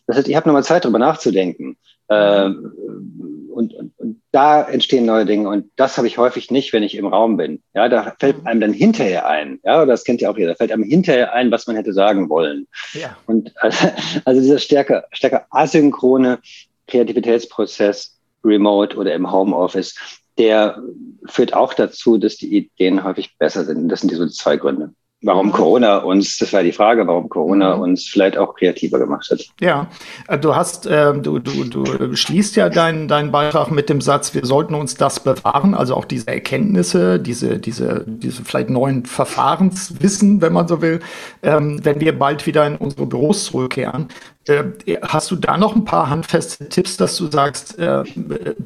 Das 0.07 0.17
heißt, 0.17 0.27
ich 0.27 0.35
habe 0.35 0.47
nochmal 0.47 0.63
Zeit, 0.63 0.85
darüber 0.85 0.99
nachzudenken. 0.99 1.77
Ähm, 2.09 3.49
und, 3.53 3.73
und, 3.73 3.93
und 3.97 4.21
da 4.31 4.62
entstehen 4.62 5.05
neue 5.05 5.25
Dinge. 5.25 5.49
Und 5.49 5.69
das 5.75 5.97
habe 5.97 6.07
ich 6.07 6.17
häufig 6.17 6.49
nicht, 6.49 6.71
wenn 6.73 6.83
ich 6.83 6.95
im 6.95 7.07
Raum 7.07 7.38
bin. 7.38 7.62
Ja, 7.73 7.89
da 7.89 8.15
fällt 8.19 8.41
mhm. 8.41 8.47
einem 8.47 8.62
dann 8.62 8.73
hinterher 8.73 9.27
ein. 9.27 9.59
Ja, 9.63 9.85
das 9.85 10.03
kennt 10.03 10.21
ja 10.21 10.29
auch 10.29 10.38
jeder. 10.38 10.51
Da 10.51 10.55
fällt 10.55 10.71
einem 10.71 10.83
hinterher 10.83 11.33
ein, 11.33 11.51
was 11.51 11.67
man 11.67 11.75
hätte 11.75 11.93
sagen 11.93 12.29
wollen. 12.29 12.67
Ja. 12.93 13.17
Und 13.25 13.51
also, 13.62 13.88
also 14.25 14.41
dieser 14.41 14.59
stärker, 14.59 15.05
stärker 15.12 15.45
asynchrone 15.49 16.39
Kreativitätsprozess, 16.88 18.18
remote 18.43 18.97
oder 18.97 19.13
im 19.13 19.32
Homeoffice, 19.32 19.95
der 20.38 20.82
führt 21.25 21.54
auch 21.54 21.73
dazu, 21.73 22.17
dass 22.17 22.38
die 22.38 22.56
Ideen 22.56 23.04
häufig 23.04 23.38
besser 23.38 23.65
sind. 23.65 23.89
Das 23.89 24.02
sind 24.02 24.12
die 24.12 24.15
so 24.15 24.28
zwei 24.28 24.58
Gründe 24.58 24.93
warum 25.21 25.47
mhm. 25.47 25.52
Corona 25.52 25.97
uns, 25.97 26.38
das 26.38 26.54
war 26.54 26.63
die 26.63 26.71
Frage, 26.71 27.06
warum 27.08 27.30
Corona 27.30 27.75
mhm. 27.75 27.82
uns 27.82 28.08
vielleicht 28.08 28.38
auch 28.38 28.56
kreativer 28.56 28.99
gemacht 28.99 29.30
hat. 29.30 29.45
Ja, 29.60 29.88
äh, 30.28 30.38
du 30.38 30.56
hast, 30.56 30.86
äh, 30.86 31.13
du, 31.13 31.39
du, 31.39 31.65
du 31.65 32.15
schließt 32.15 32.56
ja 32.56 32.69
deinen 32.69 33.08
deinen 33.08 33.32
Beitrag 33.32 33.71
mit 33.71 33.89
dem 33.89 34.02
Satz, 34.02 34.34
wir 34.34 34.45
sollten 34.45 34.75
uns 34.75 34.95
das 34.95 35.21
bewahren, 35.21 35.73
also 35.73 35.95
auch 35.95 36.06
diese 36.06 36.28
Erkenntnisse, 36.28 37.19
diese, 37.19 37.60
diese, 37.60 38.06
diese 38.08 38.43
vielleicht 38.43 38.69
neuen 38.69 39.06
Verfahrenswissen, 39.06 40.41
wenn 40.41 40.54
man 40.54 40.67
so 40.67 40.82
will, 40.82 41.02
ähm, 41.43 41.80
wenn 41.84 41.99
wir 41.99 42.17
bald 42.17 42.45
wieder 42.45 42.65
in 42.65 42.78
unsere 42.78 43.06
Büros 43.06 43.45
zurückkehren. 43.45 44.08
Äh, 44.49 44.97
hast 45.03 45.29
du 45.31 45.35
da 45.35 45.57
noch 45.57 45.75
ein 45.75 45.85
paar 45.85 46.09
handfeste 46.09 46.67
Tipps, 46.69 46.97
dass 46.97 47.15
du 47.17 47.27
sagst, 47.27 47.77
äh, 47.77 48.03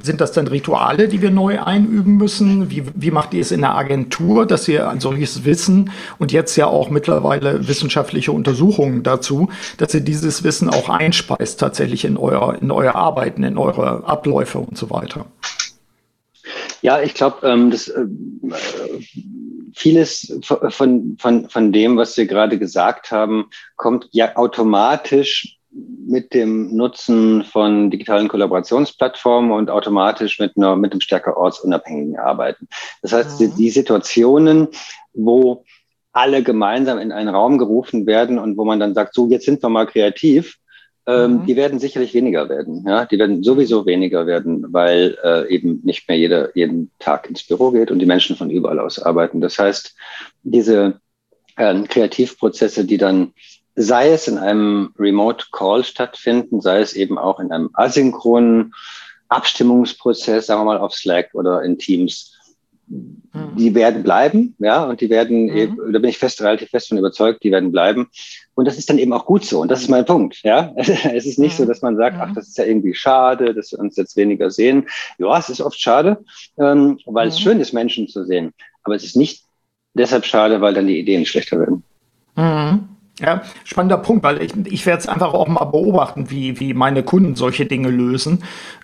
sind 0.02 0.22
das 0.22 0.32
dann 0.32 0.48
Rituale, 0.48 1.08
die 1.08 1.22
wir 1.22 1.32
neu 1.32 1.62
einüben 1.62 2.16
müssen? 2.16 2.70
Wie, 2.70 2.84
wie 2.96 3.12
macht 3.12 3.34
ihr 3.34 3.42
es 3.42 3.52
in 3.52 3.62
der 3.62 3.76
Agentur, 3.76 4.46
dass 4.46 4.68
ihr 4.68 4.90
ein 4.90 5.02
solches 5.02 5.44
Wissen 5.46 5.92
und 6.20 6.32
jetzt 6.32 6.56
ja 6.56 6.68
auch 6.68 6.90
mittlerweile 6.90 7.68
wissenschaftliche 7.68 8.32
Untersuchungen 8.32 9.04
dazu, 9.04 9.50
dass 9.78 9.94
ihr 9.94 10.02
dieses 10.02 10.44
Wissen 10.44 10.70
auch 10.70 10.90
einspeist 10.90 11.60
tatsächlich 11.60 12.06
in 12.06 12.18
euer, 12.18 12.58
in 12.62 12.72
euer 12.72 12.96
Arbeiten, 12.96 13.44
in 13.44 13.58
eure 13.58 14.06
Abläufe 14.06 14.60
und 14.60 14.78
so 14.78 14.90
weiter? 14.90 15.26
Ja, 16.82 17.02
ich 17.02 17.14
glaube, 17.14 17.48
ähm, 17.48 17.72
äh, 17.72 18.54
vieles 19.74 20.40
von, 20.70 21.18
von, 21.18 21.50
von 21.50 21.72
dem, 21.72 21.98
was 21.98 22.16
wir 22.18 22.26
gerade 22.26 22.60
gesagt 22.60 23.12
haben, 23.12 23.50
kommt 23.76 24.10
ja 24.12 24.36
automatisch 24.36 25.60
mit 26.06 26.34
dem 26.34 26.76
Nutzen 26.76 27.44
von 27.44 27.90
digitalen 27.90 28.28
Kollaborationsplattformen 28.28 29.52
und 29.52 29.70
automatisch 29.70 30.40
mit, 30.40 30.56
einer, 30.56 30.76
mit 30.76 30.92
einem 30.92 31.02
stärker 31.02 31.38
ortsunabhängigen 31.38 32.18
Arbeiten. 32.18 32.68
Das 33.02 33.14
heißt, 33.14 33.40
mhm. 33.40 33.46
die, 33.46 33.56
die 33.56 33.70
Situationen, 33.70 34.68
wo 35.14 35.64
alle 36.12 36.44
gemeinsam 36.44 37.00
in 37.00 37.12
einen 37.12 37.30
Raum 37.30 37.58
gerufen 37.58 38.06
werden 38.06 38.38
und 38.38 38.56
wo 38.58 38.66
man 38.66 38.80
dann 38.80 38.94
sagt, 38.94 39.16
so, 39.16 39.28
jetzt 39.28 39.46
sind 39.46 39.64
wir 39.64 39.70
mal 39.70 39.88
kreativ, 39.88 40.60
ähm, 41.06 41.40
mhm. 41.40 41.46
die 41.48 41.56
werden 41.56 41.80
sicherlich 41.80 42.14
weniger 42.14 42.48
werden. 42.50 42.86
Ja? 42.88 43.06
Die 43.06 43.18
werden 43.18 43.44
sowieso 43.44 43.86
weniger 43.86 44.28
werden, 44.28 44.66
weil 44.72 45.18
äh, 45.24 45.54
eben 45.54 45.82
nicht 45.84 46.08
mehr 46.08 46.18
jeder 46.18 46.56
jeden 46.56 46.92
Tag 47.00 47.28
ins 47.28 47.44
Büro 47.44 47.72
geht 47.72 47.92
und 47.92 48.00
die 48.00 48.06
Menschen 48.06 48.36
von 48.36 48.50
überall 48.50 48.80
aus 48.80 49.00
arbeiten. 49.00 49.42
Das 49.42 49.58
heißt, 49.58 49.96
diese 50.44 51.02
äh, 51.58 51.82
Kreativprozesse, 51.82 52.86
die 52.86 52.98
dann 52.98 53.34
sei 53.76 54.12
es 54.12 54.28
in 54.28 54.38
einem 54.38 54.94
Remote 55.00 55.46
Call 55.52 55.84
stattfinden, 55.84 56.62
sei 56.62 56.82
es 56.82 56.94
eben 56.94 57.18
auch 57.18 57.40
in 57.40 57.52
einem 57.52 57.70
asynchronen 57.74 58.74
Abstimmungsprozess, 59.30 60.46
sagen 60.46 60.62
wir 60.62 60.66
mal 60.66 60.78
auf 60.78 60.94
Slack 60.94 61.30
oder 61.34 61.64
in 61.64 61.80
Teams, 61.80 62.34
mhm. 62.88 63.56
die 63.58 63.74
werden 63.74 64.04
bleiben, 64.04 64.56
ja, 64.60 64.84
und 64.84 65.02
die 65.02 65.10
werden, 65.10 65.46
mhm. 65.46 65.58
eben, 65.58 65.94
da 65.94 66.00
bin 66.00 66.10
ich 66.10 66.20
fest, 66.20 66.42
relativ 66.42 66.70
fest 66.70 66.90
von 66.90 67.00
überzeugt, 67.00 67.44
die 67.44 67.52
werden 67.52 67.72
bleiben. 67.72 68.10
Und 68.54 68.66
das 68.68 68.78
ist 68.78 68.90
dann 68.90 69.00
eben 69.00 69.14
auch 69.14 69.26
gut 69.26 69.44
so. 69.44 69.62
Und 69.62 69.72
das 69.72 69.82
ist 69.82 69.90
mein 69.90 70.06
Punkt, 70.06 70.42
ja. 70.44 70.72
Es 70.76 71.26
ist 71.26 71.40
nicht 71.40 71.54
mhm. 71.54 71.64
so, 71.64 71.66
dass 71.66 71.82
man 71.82 71.98
sagt, 71.98 72.18
ach, 72.20 72.30
mhm. 72.30 72.36
das 72.36 72.48
ist 72.50 72.58
ja 72.58 72.66
irgendwie 72.66 72.94
schade, 72.94 73.56
dass 73.56 73.72
wir 73.72 73.80
uns 73.80 73.96
jetzt 73.96 74.16
weniger 74.16 74.52
sehen. 74.52 74.88
Ja, 75.18 75.38
es 75.38 75.50
ist 75.50 75.62
oft 75.62 75.80
schade, 75.80 76.24
ähm, 76.60 77.00
weil 77.06 77.30
es 77.30 77.40
mhm. 77.40 77.44
schön 77.44 77.60
ist, 77.60 77.74
Menschen 77.74 78.08
zu 78.08 78.24
sehen. 78.26 78.54
Aber 78.84 78.96
es 78.96 79.04
ist 79.04 79.16
nicht 79.16 79.46
deshalb 79.96 80.26
schade, 80.26 80.62
weil 80.62 80.76
dann 80.76 80.88
die 80.88 81.00
Ideen 81.00 81.26
schlechter 81.26 81.60
werden. 81.60 81.84
Ja, 83.24 83.42
spannender 83.64 84.00
Punkt, 84.00 84.22
weil 84.24 84.42
ich, 84.42 84.54
ich 84.66 84.86
werde 84.86 85.00
es 85.00 85.08
einfach 85.08 85.34
auch 85.34 85.48
mal 85.48 85.64
beobachten, 85.64 86.30
wie, 86.30 86.60
wie 86.60 86.74
meine 86.74 87.04
Kunden 87.04 87.36
solche 87.36 87.66
Dinge 87.66 87.90
lösen. 87.90 88.44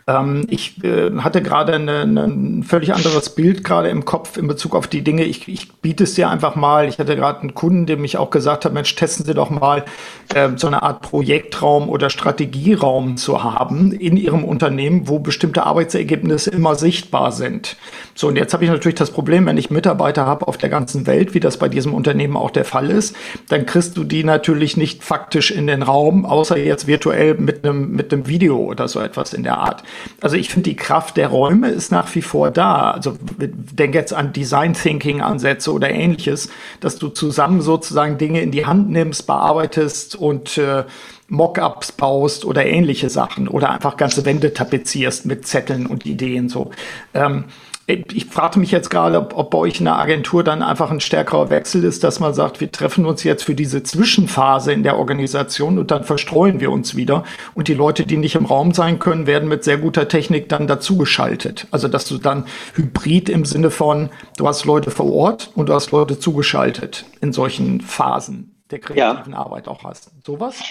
Ähm, 0.10 0.48
ich 0.50 0.84
äh, 0.84 1.12
hatte 1.20 1.44
gerade 1.44 1.74
ein 1.74 2.64
völlig 2.64 2.94
anderes 2.94 3.30
Bild 3.36 3.64
gerade 3.64 3.90
im 3.90 4.06
Kopf 4.06 4.38
in 4.38 4.48
Bezug 4.48 4.76
auf 4.76 4.88
die 4.88 5.04
Dinge. 5.04 5.24
Ich, 5.24 5.48
ich 5.48 5.72
biete 5.74 6.04
es 6.06 6.16
dir 6.16 6.30
einfach 6.30 6.56
mal. 6.56 6.88
Ich 6.88 6.98
hatte 6.98 7.16
gerade 7.16 7.42
einen 7.42 7.54
Kunden, 7.54 7.86
der 7.86 7.98
mich 7.98 8.18
auch 8.18 8.32
gesagt 8.32 8.66
hat, 8.66 8.74
Mensch, 8.74 8.96
testen 8.96 9.26
Sie 9.26 9.36
doch 9.36 9.52
mal 9.52 9.86
äh, 10.34 10.50
so 10.56 10.66
eine 10.66 10.82
Art 10.82 11.02
Projektraum 11.02 11.90
oder 11.90 12.10
Strategieraum 12.10 13.18
zu 13.18 13.44
haben 13.44 13.92
in 13.92 14.18
Ihrem 14.18 14.44
Unternehmen, 14.44 15.08
wo 15.08 15.20
bestimmte 15.20 15.64
Arbeitsergebnisse 15.64 16.50
immer 16.50 16.74
sichtbar 16.74 17.32
sind. 17.32 17.78
So, 18.16 18.30
und 18.30 18.36
jetzt 18.36 18.54
habe 18.54 18.64
ich 18.64 18.72
natürlich 18.72 18.98
das 18.98 19.12
Problem, 19.12 19.46
wenn 19.46 19.58
ich 19.58 19.70
Mitarbeiter 19.70 20.26
habe 20.26 20.48
auf 20.48 20.58
der 20.58 20.70
ganzen 20.70 21.06
Welt, 21.06 21.36
wie 21.36 21.40
das 21.40 21.58
bei 21.58 21.70
diesem 21.70 21.94
Unternehmen 21.94 22.36
auch 22.36 22.52
der 22.52 22.66
Fall 22.66 22.90
ist, 22.90 23.16
dann 23.50 23.68
kriegst 23.68 23.96
du 23.96 24.04
die 24.04 24.24
natürlich 24.24 24.76
nicht 24.76 25.04
faktisch 25.04 25.52
in 25.52 25.68
den 25.68 25.84
Raum, 25.84 26.26
außer 26.26 26.58
jetzt 26.58 26.88
virtuell 26.88 27.36
mit 27.36 27.64
einem 27.64 27.92
mit 27.92 28.12
einem 28.12 28.28
Video 28.28 28.58
oder 28.58 28.88
so 28.88 29.00
etwas 29.00 29.34
in 29.34 29.44
der 29.44 29.60
Art. 29.60 29.84
Also 30.22 30.36
ich 30.36 30.50
finde, 30.50 30.70
die 30.70 30.76
Kraft 30.76 31.18
der 31.18 31.28
Räume 31.28 31.70
ist 31.70 31.92
nach 31.92 32.14
wie 32.16 32.22
vor 32.22 32.52
da. 32.52 32.92
Also 32.92 33.18
denk 33.38 33.96
jetzt 33.96 34.14
an 34.14 34.34
Design 34.34 34.74
Thinking 34.74 35.22
Ansätze 35.22 35.72
oder 35.74 35.90
ähnliches, 35.90 36.50
dass 36.80 36.98
du 36.98 37.10
zusammen 37.10 37.62
sozusagen 37.62 38.18
Dinge 38.18 38.42
in 38.42 38.52
die 38.52 38.66
Hand 38.66 38.90
nimmst, 38.90 39.28
bearbeitest 39.28 40.16
und 40.16 40.58
äh, 40.58 40.84
Mockups 41.30 41.92
baust 41.92 42.44
oder 42.46 42.66
ähnliche 42.66 43.10
Sachen 43.10 43.48
oder 43.48 43.70
einfach 43.72 43.98
ganze 43.98 44.26
Wände 44.26 44.54
tapezierst 44.54 45.26
mit 45.26 45.48
Zetteln 45.48 45.86
und 45.86 46.06
Ideen 46.06 46.50
so. 46.50 46.72
Ähm, 47.14 47.46
ich 47.90 48.28
frage 48.28 48.60
mich 48.60 48.72
jetzt 48.72 48.90
gerade, 48.90 49.18
ob, 49.18 49.36
ob, 49.36 49.50
bei 49.50 49.58
euch 49.58 49.80
in 49.80 49.86
der 49.86 49.98
Agentur 49.98 50.44
dann 50.44 50.62
einfach 50.62 50.92
ein 50.92 51.00
stärkerer 51.00 51.50
Wechsel 51.50 51.84
ist, 51.84 52.04
dass 52.04 52.20
man 52.20 52.34
sagt, 52.36 52.62
wir 52.62 52.72
treffen 52.72 53.06
uns 53.06 53.24
jetzt 53.24 53.44
für 53.44 53.56
diese 53.56 53.82
Zwischenphase 53.82 54.72
in 54.72 54.84
der 54.84 54.98
Organisation 54.98 55.80
und 55.80 55.90
dann 55.90 56.04
verstreuen 56.04 56.60
wir 56.60 56.72
uns 56.72 56.96
wieder. 56.96 57.24
Und 57.56 57.68
die 57.68 57.74
Leute, 57.74 58.06
die 58.06 58.18
nicht 58.18 58.36
im 58.36 58.46
Raum 58.46 58.74
sein 58.74 59.00
können, 59.00 59.26
werden 59.26 59.50
mit 59.50 59.64
sehr 59.64 59.78
guter 59.78 60.08
Technik 60.08 60.50
dann 60.50 60.68
dazugeschaltet. 60.68 61.68
Also 61.72 61.88
dass 61.88 62.06
du 62.06 62.20
dann 62.20 62.46
hybrid 62.76 63.28
im 63.28 63.44
Sinne 63.44 63.72
von, 63.72 64.10
du 64.38 64.48
hast 64.48 64.66
Leute 64.66 64.92
vor 64.92 65.12
Ort 65.12 65.52
und 65.56 65.70
du 65.70 65.74
hast 65.74 65.92
Leute 65.92 66.20
zugeschaltet 66.20 67.06
in 67.22 67.34
solchen 67.34 67.82
Phasen 67.82 68.56
der 68.70 68.80
kreativen 68.80 69.34
ja. 69.34 69.40
Arbeit 69.40 69.68
auch 69.68 69.84
hast. 69.84 70.12
Sowas? 70.24 70.62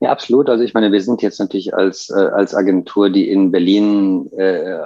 Ja, 0.00 0.10
absolut. 0.10 0.48
Also 0.48 0.62
ich 0.62 0.74
meine, 0.74 0.92
wir 0.92 1.00
sind 1.00 1.22
jetzt 1.22 1.40
natürlich 1.40 1.74
als, 1.74 2.10
äh, 2.10 2.14
als 2.14 2.54
Agentur, 2.54 3.10
die 3.10 3.28
in 3.28 3.50
Berlin 3.50 4.30
äh, 4.36 4.78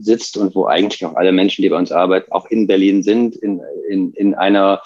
sitzt 0.00 0.36
und 0.36 0.54
wo 0.54 0.66
eigentlich 0.66 1.04
auch 1.04 1.16
alle 1.16 1.32
Menschen, 1.32 1.62
die 1.62 1.68
bei 1.68 1.76
uns 1.76 1.92
arbeiten, 1.92 2.32
auch 2.32 2.46
in 2.46 2.66
Berlin 2.66 3.02
sind, 3.02 3.36
in, 3.36 3.60
in, 3.88 4.12
in 4.12 4.34
einer 4.34 4.80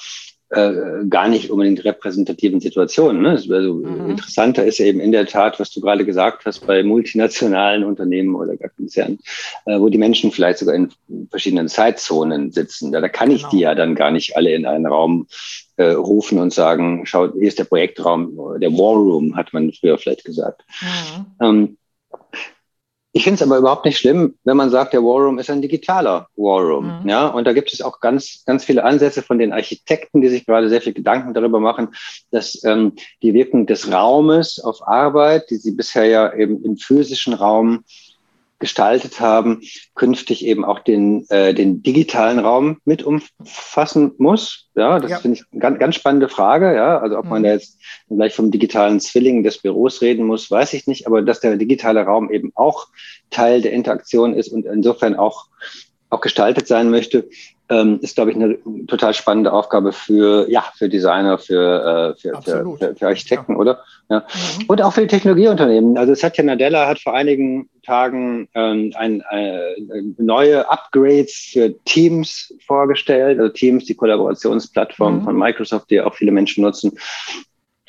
äh, 0.50 1.06
gar 1.08 1.28
nicht 1.28 1.50
unbedingt 1.50 1.84
repräsentativen 1.84 2.60
Situationen. 2.60 3.22
Ne? 3.22 3.30
Also 3.30 3.74
mhm. 3.74 4.10
interessanter 4.10 4.64
ist 4.64 4.80
eben 4.80 5.00
in 5.00 5.12
der 5.12 5.26
Tat, 5.26 5.60
was 5.60 5.70
du 5.70 5.80
gerade 5.80 6.04
gesagt 6.04 6.44
hast, 6.44 6.66
bei 6.66 6.82
multinationalen 6.82 7.84
Unternehmen 7.84 8.34
oder 8.34 8.56
gar 8.56 8.70
Konzernen, 8.70 9.20
äh, 9.66 9.78
wo 9.78 9.88
die 9.88 9.98
Menschen 9.98 10.32
vielleicht 10.32 10.58
sogar 10.58 10.74
in 10.74 10.90
verschiedenen 11.30 11.68
Zeitzonen 11.68 12.50
sitzen. 12.50 12.90
Da, 12.90 13.00
da 13.00 13.08
kann 13.08 13.30
ich 13.30 13.42
genau. 13.42 13.50
die 13.50 13.60
ja 13.60 13.74
dann 13.74 13.94
gar 13.94 14.10
nicht 14.10 14.36
alle 14.36 14.52
in 14.52 14.66
einen 14.66 14.86
Raum 14.86 15.28
äh, 15.76 15.90
rufen 15.90 16.38
und 16.38 16.52
sagen, 16.52 17.06
schaut, 17.06 17.34
hier 17.34 17.48
ist 17.48 17.58
der 17.58 17.64
Projektraum, 17.64 18.58
der 18.60 18.72
War 18.72 18.96
Room, 18.96 19.36
hat 19.36 19.52
man 19.52 19.72
früher 19.72 19.98
vielleicht 19.98 20.24
gesagt. 20.24 20.62
Mhm. 20.80 21.26
Ähm, 21.40 21.76
ich 23.12 23.24
finde 23.24 23.36
es 23.36 23.42
aber 23.42 23.58
überhaupt 23.58 23.84
nicht 23.84 23.98
schlimm, 23.98 24.36
wenn 24.44 24.56
man 24.56 24.70
sagt, 24.70 24.92
der 24.92 25.02
War 25.02 25.24
Room 25.24 25.38
ist 25.40 25.50
ein 25.50 25.62
digitaler 25.62 26.28
War 26.36 26.60
Room. 26.60 27.02
Mhm. 27.02 27.08
Ja, 27.08 27.26
und 27.26 27.44
da 27.44 27.52
gibt 27.52 27.72
es 27.72 27.82
auch 27.82 27.98
ganz, 27.98 28.44
ganz 28.46 28.64
viele 28.64 28.84
Ansätze 28.84 29.22
von 29.22 29.38
den 29.38 29.52
Architekten, 29.52 30.20
die 30.20 30.28
sich 30.28 30.46
gerade 30.46 30.68
sehr 30.68 30.80
viel 30.80 30.92
Gedanken 30.92 31.34
darüber 31.34 31.58
machen, 31.58 31.88
dass 32.30 32.62
ähm, 32.62 32.92
die 33.22 33.34
Wirkung 33.34 33.66
des 33.66 33.90
Raumes 33.90 34.60
auf 34.60 34.86
Arbeit, 34.86 35.50
die 35.50 35.56
sie 35.56 35.72
bisher 35.72 36.04
ja 36.04 36.32
eben 36.34 36.62
im 36.62 36.76
physischen 36.76 37.34
Raum 37.34 37.84
gestaltet 38.60 39.20
haben, 39.20 39.62
künftig 39.96 40.46
eben 40.46 40.64
auch 40.64 40.78
den, 40.78 41.26
äh, 41.30 41.52
den 41.52 41.82
digitalen 41.82 42.38
Raum 42.38 42.78
mit 42.84 43.02
umfassen 43.02 44.12
muss. 44.18 44.68
Ja, 44.76 45.00
das 45.00 45.10
ja. 45.10 45.18
finde 45.18 45.38
ich 45.38 45.44
eine 45.50 45.60
ganz, 45.60 45.78
ganz 45.80 45.94
spannende 45.96 46.28
Frage. 46.28 46.74
Ja, 46.74 46.98
also 46.98 47.18
ob 47.18 47.24
mhm. 47.24 47.30
man 47.30 47.42
da 47.42 47.50
jetzt 47.50 47.80
gleich 48.08 48.34
vom 48.34 48.50
digitalen 48.50 49.00
Zwilling 49.00 49.42
des 49.42 49.58
Büros 49.58 50.02
reden 50.02 50.26
muss, 50.26 50.50
weiß 50.50 50.74
ich 50.74 50.86
nicht. 50.86 51.06
Aber 51.06 51.22
dass 51.22 51.40
der 51.40 51.56
digitale 51.56 52.04
Raum 52.04 52.30
eben 52.30 52.52
auch 52.54 52.86
Teil 53.30 53.62
der 53.62 53.72
Interaktion 53.72 54.34
ist 54.34 54.48
und 54.48 54.66
insofern 54.66 55.16
auch 55.16 55.48
auch 56.10 56.20
gestaltet 56.20 56.66
sein 56.66 56.90
möchte, 56.90 57.28
ähm, 57.70 58.00
ist, 58.02 58.16
glaube 58.16 58.32
ich, 58.32 58.36
eine 58.36 58.58
total 58.86 59.14
spannende 59.14 59.52
Aufgabe 59.52 59.92
für, 59.92 60.50
ja, 60.50 60.64
für 60.76 60.88
Designer, 60.88 61.38
für, 61.38 62.14
äh, 62.16 62.20
für, 62.20 62.42
für, 62.42 62.76
für, 62.78 62.96
für, 62.96 63.06
Architekten, 63.06 63.52
ja. 63.52 63.58
oder? 63.58 63.84
Ja. 64.10 64.18
Mhm. 64.18 64.64
Und 64.66 64.82
auch 64.82 64.92
für 64.92 65.02
die 65.02 65.06
Technologieunternehmen. 65.06 65.96
Also 65.96 66.14
Satya 66.14 66.42
Nadella 66.42 66.88
hat 66.88 66.98
vor 66.98 67.14
einigen 67.14 67.70
Tagen 67.84 68.48
ähm, 68.54 68.92
ein, 68.96 69.22
äh, 69.30 69.74
neue 70.18 70.68
Upgrades 70.68 71.50
für 71.52 71.72
Teams 71.84 72.52
vorgestellt, 72.66 73.38
also 73.38 73.52
Teams, 73.52 73.84
die 73.84 73.94
Kollaborationsplattform 73.94 75.20
mhm. 75.20 75.24
von 75.24 75.38
Microsoft, 75.38 75.90
die 75.90 76.00
auch 76.00 76.14
viele 76.14 76.32
Menschen 76.32 76.64
nutzen. 76.64 76.98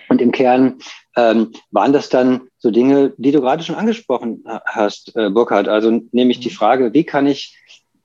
Und 0.09 0.21
im 0.21 0.31
Kern 0.31 0.75
ähm, 1.15 1.53
waren 1.71 1.93
das 1.93 2.09
dann 2.09 2.41
so 2.59 2.69
Dinge, 2.69 3.13
die 3.17 3.31
du 3.31 3.41
gerade 3.41 3.63
schon 3.63 3.75
angesprochen 3.75 4.43
hast, 4.65 5.15
äh, 5.15 5.29
Burkhard. 5.29 5.67
Also 5.67 6.01
nämlich 6.11 6.37
mhm. 6.37 6.41
die 6.43 6.49
Frage, 6.51 6.93
wie 6.93 7.03
kann 7.03 7.25
ich 7.25 7.57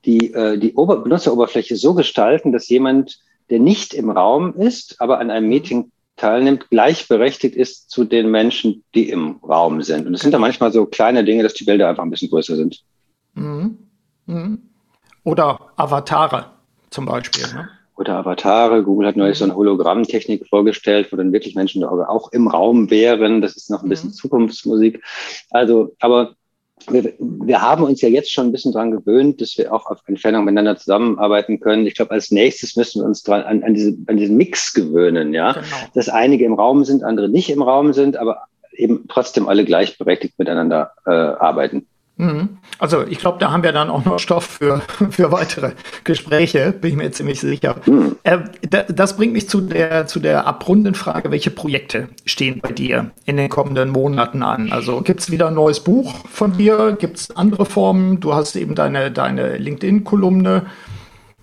die, 0.07 0.33
äh, 0.33 0.57
die 0.59 0.75
Ober 0.75 0.99
Benutzeroberfläche 0.99 1.77
so 1.77 1.95
gestalten, 1.95 2.53
dass 2.53 2.69
jemand, 2.69 3.19
der 3.51 3.59
nicht 3.59 3.93
im 3.93 4.11
Raum 4.11 4.55
ist, 4.55 5.01
aber 5.01 5.19
an 5.19 5.31
einem 5.31 5.49
Meeting 5.49 5.91
teilnimmt, 6.17 6.71
gleichberechtigt 6.71 7.55
ist 7.55 7.91
zu 7.91 8.05
den 8.05 8.31
Menschen, 8.31 8.85
die 8.95 9.11
im 9.11 9.37
Raum 9.43 9.83
sind. 9.83 10.07
Und 10.07 10.15
es 10.15 10.23
sind 10.23 10.33
da 10.33 10.39
manchmal 10.39 10.73
so 10.73 10.87
kleine 10.87 11.25
Dinge, 11.25 11.43
dass 11.43 11.55
die 11.55 11.65
Bilder 11.65 11.89
einfach 11.89 12.03
ein 12.03 12.11
bisschen 12.11 12.31
größer 12.31 12.57
sind. 12.57 12.83
Mhm. 13.35 13.79
Mhm. 14.27 14.63
Oder 15.25 15.61
Avatare 15.77 16.47
zum 16.91 17.05
Beispiel. 17.05 17.43
Ne? 17.53 17.69
Oder 17.97 18.17
Avatare. 18.19 18.83
Google 18.83 19.09
hat 19.09 19.17
neulich 19.17 19.39
so 19.39 19.45
eine 19.45 19.57
Hologrammtechnik 19.57 20.47
vorgestellt, 20.49 21.13
wo 21.13 21.17
dann 21.17 21.33
wirklich 21.33 21.55
Menschen 21.55 21.85
auch 21.85 22.33
im 22.33 22.49
Raum 22.49 22.91
wären. 22.91 23.41
Das 23.41 23.57
ist 23.57 23.71
noch 23.71 23.83
ein 23.83 23.89
bisschen 23.89 24.11
mhm. 24.11 24.15
Zukunftsmusik. 24.15 25.03
Also, 25.51 25.95
aber 25.99 26.35
wir, 26.89 27.13
wir 27.19 27.63
haben 27.63 27.85
uns 27.85 28.01
ja 28.01 28.09
jetzt 28.09 28.33
schon 28.33 28.47
ein 28.47 28.53
bisschen 28.53 28.73
dran 28.73 28.91
gewöhnt, 28.91 29.41
dass 29.41 29.57
wir 29.59 29.73
auch 29.73 29.87
auf 29.87 30.01
Entfernung 30.07 30.45
miteinander 30.45 30.77
zusammenarbeiten 30.77 31.61
können. 31.61 31.87
Ich 31.87 31.95
glaube, 31.95 32.13
als 32.13 32.31
nächstes 32.31 32.77
müssen 32.77 33.03
wir 33.03 33.07
uns 33.07 33.23
dran, 33.23 33.43
an, 33.43 33.63
an, 33.63 33.75
diese, 33.75 33.97
an 34.07 34.17
diesen 34.17 34.37
Mix 34.37 34.73
gewöhnen, 34.73 35.35
ja. 35.35 35.53
Genau. 35.53 35.67
Dass 35.95 36.09
einige 36.09 36.45
im 36.45 36.55
Raum 36.55 36.85
sind, 36.85 37.03
andere 37.03 37.29
nicht 37.29 37.51
im 37.51 37.63
Raum 37.63 37.93
sind, 37.93 38.17
aber 38.17 38.43
eben 38.73 39.07
trotzdem 39.09 39.49
alle 39.49 39.65
gleichberechtigt 39.65 40.39
miteinander 40.39 40.93
äh, 41.07 41.11
arbeiten. 41.11 41.87
Mhm. 42.19 42.57
Also 42.79 43.03
ich 43.07 43.19
glaube, 43.19 43.39
da 43.39 43.51
haben 43.51 43.63
wir 43.63 43.73
dann 43.73 43.91
auch 43.91 44.05
noch 44.05 44.19
Stoff 44.19 44.45
für, 44.45 44.81
für 45.11 45.33
weitere 45.33 45.73
Gespräche, 46.05 46.73
bin 46.73 46.93
ich 46.93 46.97
mir 46.97 47.11
ziemlich 47.13 47.41
sicher. 47.41 47.77
Mhm. 47.85 48.17
Äh, 48.23 48.39
das 48.89 49.17
bringt 49.17 49.35
mich 49.35 49.49
zu 49.49 49.61
der, 49.61 50.07
zu 50.07 50.21
der 50.21 50.47
abrundenden 50.47 50.95
Frage, 50.95 51.31
welche 51.31 51.51
Projekte 51.51 52.09
stehen 52.25 52.61
bei 52.61 52.73
dir 52.73 53.11
in 53.27 53.37
den 53.37 53.51
kommenden 53.51 53.91
Monaten 53.91 54.43
an? 54.43 54.73
Also 54.73 55.03
gibt 55.03 55.21
es 55.21 55.31
wieder 55.31 55.49
ein 55.49 55.55
neues 55.55 55.81
Buch 55.81 56.15
von 56.31 56.57
dir? 56.57 56.97
Gibt 56.99 57.19
es 57.19 57.37
andere 57.37 57.67
Formen? 57.67 58.21
Du 58.21 58.35
hast 58.35 58.57
eben 58.57 58.75
deine, 58.75 59.11
deine 59.11 59.59
LinkedIn-Kolumne, 59.59 60.67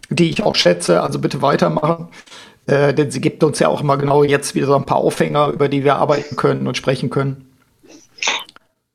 die 0.10 0.30
ich 0.30 0.44
auch 0.44 0.56
schätze, 0.56 1.02
also 1.02 1.20
bitte 1.20 1.42
weitermachen. 1.44 2.08
Äh, 2.66 2.94
denn 2.94 3.12
sie 3.12 3.22
gibt 3.22 3.44
uns 3.44 3.60
ja 3.60 3.68
auch 3.68 3.82
immer 3.82 3.98
genau 3.98 4.24
jetzt 4.24 4.56
wieder 4.56 4.68
so 4.68 4.76
ein 4.76 4.86
paar 4.86 4.98
Aufhänger, 4.98 5.50
über 5.50 5.68
die 5.68 5.84
wir 5.84 5.98
arbeiten 5.98 6.36
können 6.36 6.66
und 6.66 6.78
sprechen 6.78 7.10
können. 7.10 7.50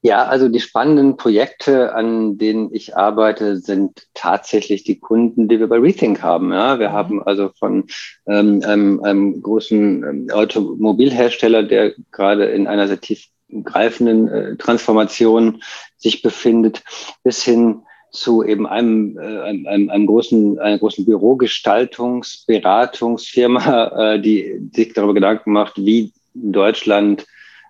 Ja, 0.01 0.27
also 0.27 0.49
die 0.49 0.61
spannenden 0.61 1.17
Projekte, 1.17 1.93
an 1.93 2.39
denen 2.39 2.73
ich 2.73 2.97
arbeite, 2.97 3.57
sind 3.57 4.07
tatsächlich 4.15 4.85
die 4.85 5.01
Kunden, 5.01 5.49
die 5.49 5.59
wir 5.59 5.67
bei 5.67 5.79
Rethink 5.79 6.23
haben. 6.23 6.53
Ja, 6.53 6.79
wir 6.79 6.91
mhm. 6.91 6.93
haben 6.93 7.21
also 7.23 7.51
von 7.59 7.89
ähm, 8.27 8.63
einem, 8.65 9.03
einem 9.03 9.43
großen 9.43 10.05
ähm, 10.05 10.31
Automobilhersteller, 10.31 11.65
der 11.65 11.95
gerade 12.13 12.45
in 12.45 12.69
einer 12.69 12.87
sehr 12.87 13.01
tiefgreifenden 13.01 14.29
äh, 14.29 14.55
Transformation 14.57 15.65
sich 15.97 16.23
befindet, 16.23 16.85
bis 17.25 17.43
hin 17.43 17.83
zu 18.13 18.45
eben 18.45 18.69
einem, 18.69 19.19
äh, 19.19 19.41
einem, 19.43 19.91
einem 19.91 20.07
großen, 20.07 20.61
einer 20.61 20.79
großen 20.79 21.07
Bürogestaltungsberatungsfirma, 21.07 23.87
äh, 24.15 24.21
die 24.21 24.71
sich 24.73 24.93
darüber 24.93 25.15
Gedanken 25.15 25.51
macht, 25.51 25.77
wie 25.77 26.13
Deutschland 26.35 27.27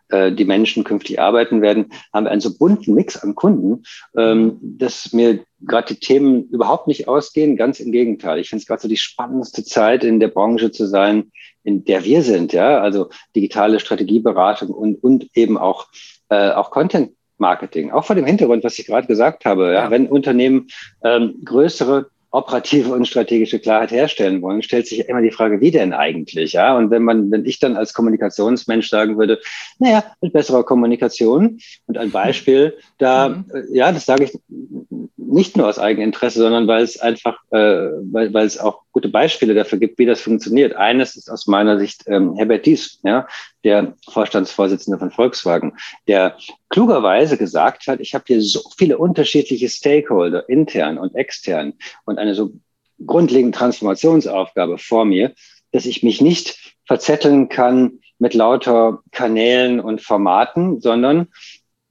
äh, 0.08 0.32
die 0.32 0.44
Menschen 0.44 0.84
künftig 0.84 1.20
arbeiten 1.20 1.62
werden, 1.62 1.92
haben 2.12 2.24
wir 2.24 2.30
einen 2.30 2.40
so 2.40 2.56
bunten 2.56 2.94
Mix 2.94 3.16
an 3.16 3.34
Kunden, 3.34 3.84
ähm, 4.16 4.58
dass 4.60 5.12
mir 5.12 5.44
gerade 5.60 5.94
die 5.94 6.00
Themen 6.00 6.48
überhaupt 6.50 6.86
nicht 6.86 7.08
ausgehen. 7.08 7.56
Ganz 7.56 7.80
im 7.80 7.92
Gegenteil. 7.92 8.38
Ich 8.38 8.48
finde 8.48 8.62
es 8.62 8.66
gerade 8.66 8.82
so 8.82 8.88
die 8.88 8.96
spannendste 8.96 9.64
Zeit 9.64 10.04
in 10.04 10.20
der 10.20 10.28
Branche 10.28 10.70
zu 10.70 10.86
sein, 10.86 11.32
in 11.64 11.84
der 11.84 12.04
wir 12.04 12.22
sind. 12.22 12.52
Ja, 12.52 12.80
also 12.80 13.10
digitale 13.34 13.80
Strategieberatung 13.80 14.70
und, 14.70 15.02
und 15.02 15.28
eben 15.34 15.58
auch, 15.58 15.86
äh, 16.28 16.50
auch 16.50 16.70
Content 16.70 17.12
Marketing. 17.38 17.90
Auch 17.90 18.04
vor 18.04 18.16
dem 18.16 18.26
Hintergrund, 18.26 18.64
was 18.64 18.78
ich 18.78 18.86
gerade 18.86 19.06
gesagt 19.06 19.44
habe. 19.44 19.72
Ja, 19.72 19.90
wenn 19.90 20.08
Unternehmen 20.08 20.68
ähm, 21.02 21.40
größere 21.44 22.10
operative 22.30 22.92
und 22.92 23.08
strategische 23.08 23.58
Klarheit 23.58 23.90
herstellen 23.90 24.42
wollen, 24.42 24.62
stellt 24.62 24.86
sich 24.86 25.08
immer 25.08 25.22
die 25.22 25.30
Frage, 25.30 25.60
wie 25.60 25.70
denn 25.70 25.92
eigentlich? 25.92 26.52
Ja, 26.52 26.76
und 26.76 26.90
wenn 26.90 27.02
man, 27.02 27.30
wenn 27.30 27.46
ich 27.46 27.58
dann 27.58 27.76
als 27.76 27.94
Kommunikationsmensch 27.94 28.90
sagen 28.90 29.18
würde, 29.18 29.40
naja, 29.78 30.04
mit 30.20 30.32
besserer 30.32 30.64
Kommunikation 30.64 31.58
und 31.86 31.98
ein 31.98 32.10
Beispiel, 32.10 32.76
da, 32.98 33.30
mhm. 33.30 33.44
Äh, 33.52 33.76
ja, 33.76 33.92
das 33.92 34.04
sage 34.04 34.24
ich 34.24 34.38
nicht 35.16 35.56
nur 35.56 35.68
aus 35.68 35.78
Eigeninteresse, 35.78 36.40
sondern 36.40 36.66
weil 36.66 36.82
es 36.82 37.00
einfach, 37.00 37.38
äh, 37.50 37.58
weil, 37.58 38.32
weil 38.34 38.46
es 38.46 38.58
auch 38.58 38.82
gute 38.92 39.08
Beispiele 39.08 39.54
dafür 39.54 39.78
gibt, 39.78 39.98
wie 39.98 40.06
das 40.06 40.20
funktioniert. 40.20 40.74
Eines 40.74 41.16
ist 41.16 41.30
aus 41.30 41.46
meiner 41.46 41.78
Sicht 41.78 42.04
ähm, 42.06 42.34
Herbert 42.36 42.66
Dies, 42.66 43.00
ja, 43.04 43.26
der 43.64 43.94
Vorstandsvorsitzende 44.08 44.98
von 44.98 45.10
Volkswagen, 45.10 45.76
der 46.06 46.36
klugerweise 46.68 47.36
gesagt 47.36 47.86
hat, 47.86 48.00
ich 48.00 48.14
habe 48.14 48.24
hier 48.26 48.40
so 48.42 48.60
viele 48.76 48.98
unterschiedliche 48.98 49.68
Stakeholder, 49.68 50.48
intern 50.48 50.98
und 50.98 51.14
extern, 51.14 51.74
und 52.04 52.18
eine 52.18 52.34
so 52.34 52.52
grundlegende 53.04 53.56
Transformationsaufgabe 53.56 54.78
vor 54.78 55.04
mir, 55.04 55.34
dass 55.72 55.86
ich 55.86 56.02
mich 56.02 56.20
nicht 56.20 56.76
verzetteln 56.86 57.48
kann 57.48 58.00
mit 58.18 58.34
lauter 58.34 59.02
Kanälen 59.12 59.80
und 59.80 60.02
Formaten, 60.02 60.80
sondern 60.80 61.28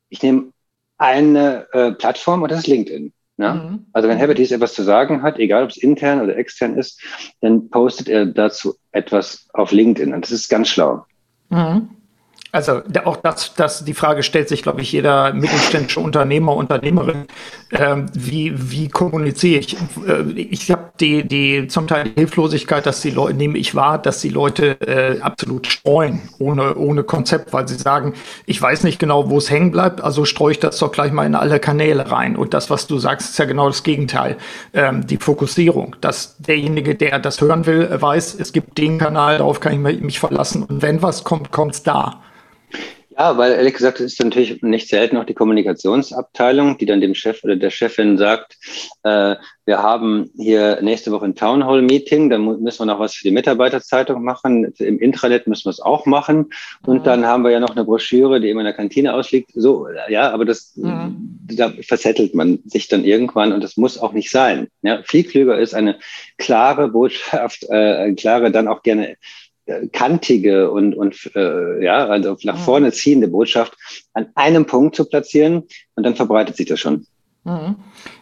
ich 0.10 0.21
nehme 0.23 0.51
eine 0.97 1.67
äh, 1.73 1.91
Plattform 1.91 2.41
und 2.41 2.51
das 2.51 2.60
ist 2.60 2.67
LinkedIn. 2.67 3.13
Ja? 3.38 3.54
Mhm. 3.54 3.86
Also 3.93 4.10
wenn 4.10 4.17
Herbert 4.17 4.38
dies 4.38 4.52
etwas 4.52 4.73
zu 4.73 4.84
sagen 4.84 5.21
hat, 5.21 5.39
egal 5.39 5.63
ob 5.63 5.69
es 5.69 5.78
intern 5.78 6.21
oder 6.21 6.36
extern 6.38 6.76
ist, 6.76 7.02
dann 7.41 7.69
postet 7.69 8.10
er 8.10 8.26
dazu 8.26 8.76
etwas 8.91 9.47
auf 9.54 9.71
LinkedIn 9.71 10.13
und 10.13 10.23
das 10.23 10.32
ist 10.32 10.50
ganz 10.50 10.69
schlau. 10.69 11.06
Mhm. 11.50 11.89
Also 12.52 12.82
auch 13.04 13.17
das, 13.17 13.54
das, 13.56 13.84
die 13.84 13.93
Frage 13.93 14.23
stellt 14.23 14.47
sich, 14.47 14.63
glaube 14.63 14.82
ich, 14.82 14.91
jeder 14.91 15.34
mittelständische 15.34 16.00
Unternehmer, 16.00 16.56
Unternehmerin. 16.56 17.26
Ähm, 17.71 18.08
wie, 18.13 18.54
wie 18.71 18.88
kommuniziere 18.88 19.60
ich? 19.60 19.76
Äh, 20.08 20.32
ich 20.32 20.71
habe 20.71 20.87
die, 21.01 21.27
die 21.27 21.67
zum 21.67 21.88
Teil 21.88 22.12
Hilflosigkeit, 22.15 22.86
dass 22.86 23.01
die 23.01 23.10
Leute, 23.10 23.36
nehme 23.36 23.57
ich 23.57 23.75
wahr, 23.75 23.97
dass 23.97 24.21
die 24.21 24.29
Leute 24.29 24.79
äh, 24.81 25.19
absolut 25.21 25.67
streuen, 25.67 26.21
ohne, 26.39 26.75
ohne 26.75 27.03
Konzept, 27.03 27.53
weil 27.53 27.67
sie 27.67 27.75
sagen, 27.75 28.13
ich 28.45 28.62
weiß 28.62 28.83
nicht 28.83 28.99
genau, 28.99 29.29
wo 29.29 29.38
es 29.38 29.49
hängen 29.49 29.71
bleibt, 29.71 30.01
also 30.01 30.25
streue 30.25 30.51
ich 30.51 30.60
das 30.60 30.77
doch 30.79 30.91
gleich 30.91 31.12
mal 31.12 31.25
in 31.25 31.36
alle 31.36 31.60
Kanäle 31.60 32.12
rein. 32.12 32.36
Und 32.36 32.53
das, 32.53 32.69
was 32.69 32.88
du 32.88 32.97
sagst, 32.97 33.31
ist 33.31 33.39
ja 33.39 33.45
genau 33.45 33.67
das 33.67 33.83
Gegenteil. 33.83 34.38
Ähm, 34.73 35.05
die 35.07 35.17
Fokussierung, 35.17 35.95
dass 36.01 36.38
derjenige, 36.38 36.95
der 36.95 37.19
das 37.19 37.41
hören 37.41 37.65
will, 37.65 37.89
weiß, 37.89 38.38
es 38.39 38.53
gibt 38.53 38.77
den 38.77 38.97
Kanal, 38.97 39.38
darauf 39.38 39.60
kann 39.60 39.73
ich 39.73 40.01
mich 40.01 40.19
verlassen. 40.19 40.63
Und 40.63 40.81
wenn 40.81 41.01
was 41.01 41.23
kommt, 41.23 41.51
kommt 41.51 41.75
es 41.75 41.83
da. 41.83 42.21
Ja, 43.19 43.36
weil 43.36 43.53
ehrlich 43.53 43.73
gesagt, 43.73 43.99
es 43.99 44.13
ist 44.13 44.23
natürlich 44.23 44.62
nicht 44.62 44.89
selten 44.89 45.17
auch 45.17 45.25
die 45.25 45.34
Kommunikationsabteilung, 45.34 46.77
die 46.77 46.86
dann 46.86 47.01
dem 47.01 47.15
Chef 47.15 47.43
oder 47.43 47.56
der 47.56 47.71
Chefin 47.71 48.15
sagt, 48.15 48.58
äh, 49.01 49.36
wir 49.65 49.82
haben 49.82 50.30
hier 50.38 50.80
nächste 50.84 51.12
Woche 51.12 51.25
ein 51.25 51.34
Town 51.34 51.65
Hall 51.65 51.82
Meeting, 51.82 52.30
da 52.30 52.38
müssen 52.38 52.80
wir 52.80 52.86
noch 52.86 52.99
was 52.99 53.15
für 53.15 53.23
die 53.23 53.34
Mitarbeiterzeitung 53.34 54.23
machen, 54.23 54.71
im 54.77 54.99
Intranet 54.99 55.47
müssen 55.47 55.65
wir 55.65 55.71
es 55.71 55.80
auch 55.80 56.06
machen 56.06 56.51
und 56.86 56.99
mhm. 56.99 57.03
dann 57.03 57.25
haben 57.25 57.43
wir 57.43 57.49
ja 57.49 57.60
noch 57.60 57.71
eine 57.71 57.86
Broschüre, 57.86 58.39
die 58.39 58.51
immer 58.51 58.62
in 58.62 58.65
der 58.65 58.75
Kantine 58.75 59.15
ausliegt. 59.15 59.49
So, 59.56 59.88
ja, 60.10 60.30
aber 60.32 60.45
das, 60.45 60.75
mhm. 60.75 61.39
da 61.47 61.73
verzettelt 61.82 62.36
man 62.36 62.60
sich 62.65 62.88
dann 62.88 63.03
irgendwann 63.03 63.51
und 63.51 63.63
das 63.63 63.77
muss 63.77 63.97
auch 63.97 64.13
nicht 64.13 64.30
sein. 64.30 64.67
Ja, 64.84 65.01
viel 65.03 65.23
klüger 65.23 65.58
ist 65.58 65.73
eine 65.73 65.97
klare 66.38 66.89
Botschaft, 66.89 67.65
äh, 67.67 68.13
klare 68.13 68.51
dann 68.51 68.67
auch 68.67 68.84
gerne 68.84 69.17
kantige 69.91 70.71
und, 70.71 70.95
und 70.95 71.32
äh, 71.36 71.84
ja, 71.84 72.08
also 72.08 72.38
nach 72.43 72.58
vorne 72.58 72.91
ziehende 72.91 73.27
Botschaft 73.27 73.75
an 74.13 74.27
einem 74.36 74.65
Punkt 74.65 74.95
zu 74.95 75.06
platzieren 75.06 75.63
und 75.95 76.03
dann 76.03 76.15
verbreitet 76.15 76.56
sich 76.56 76.67
das 76.67 76.80
schon. 76.80 77.06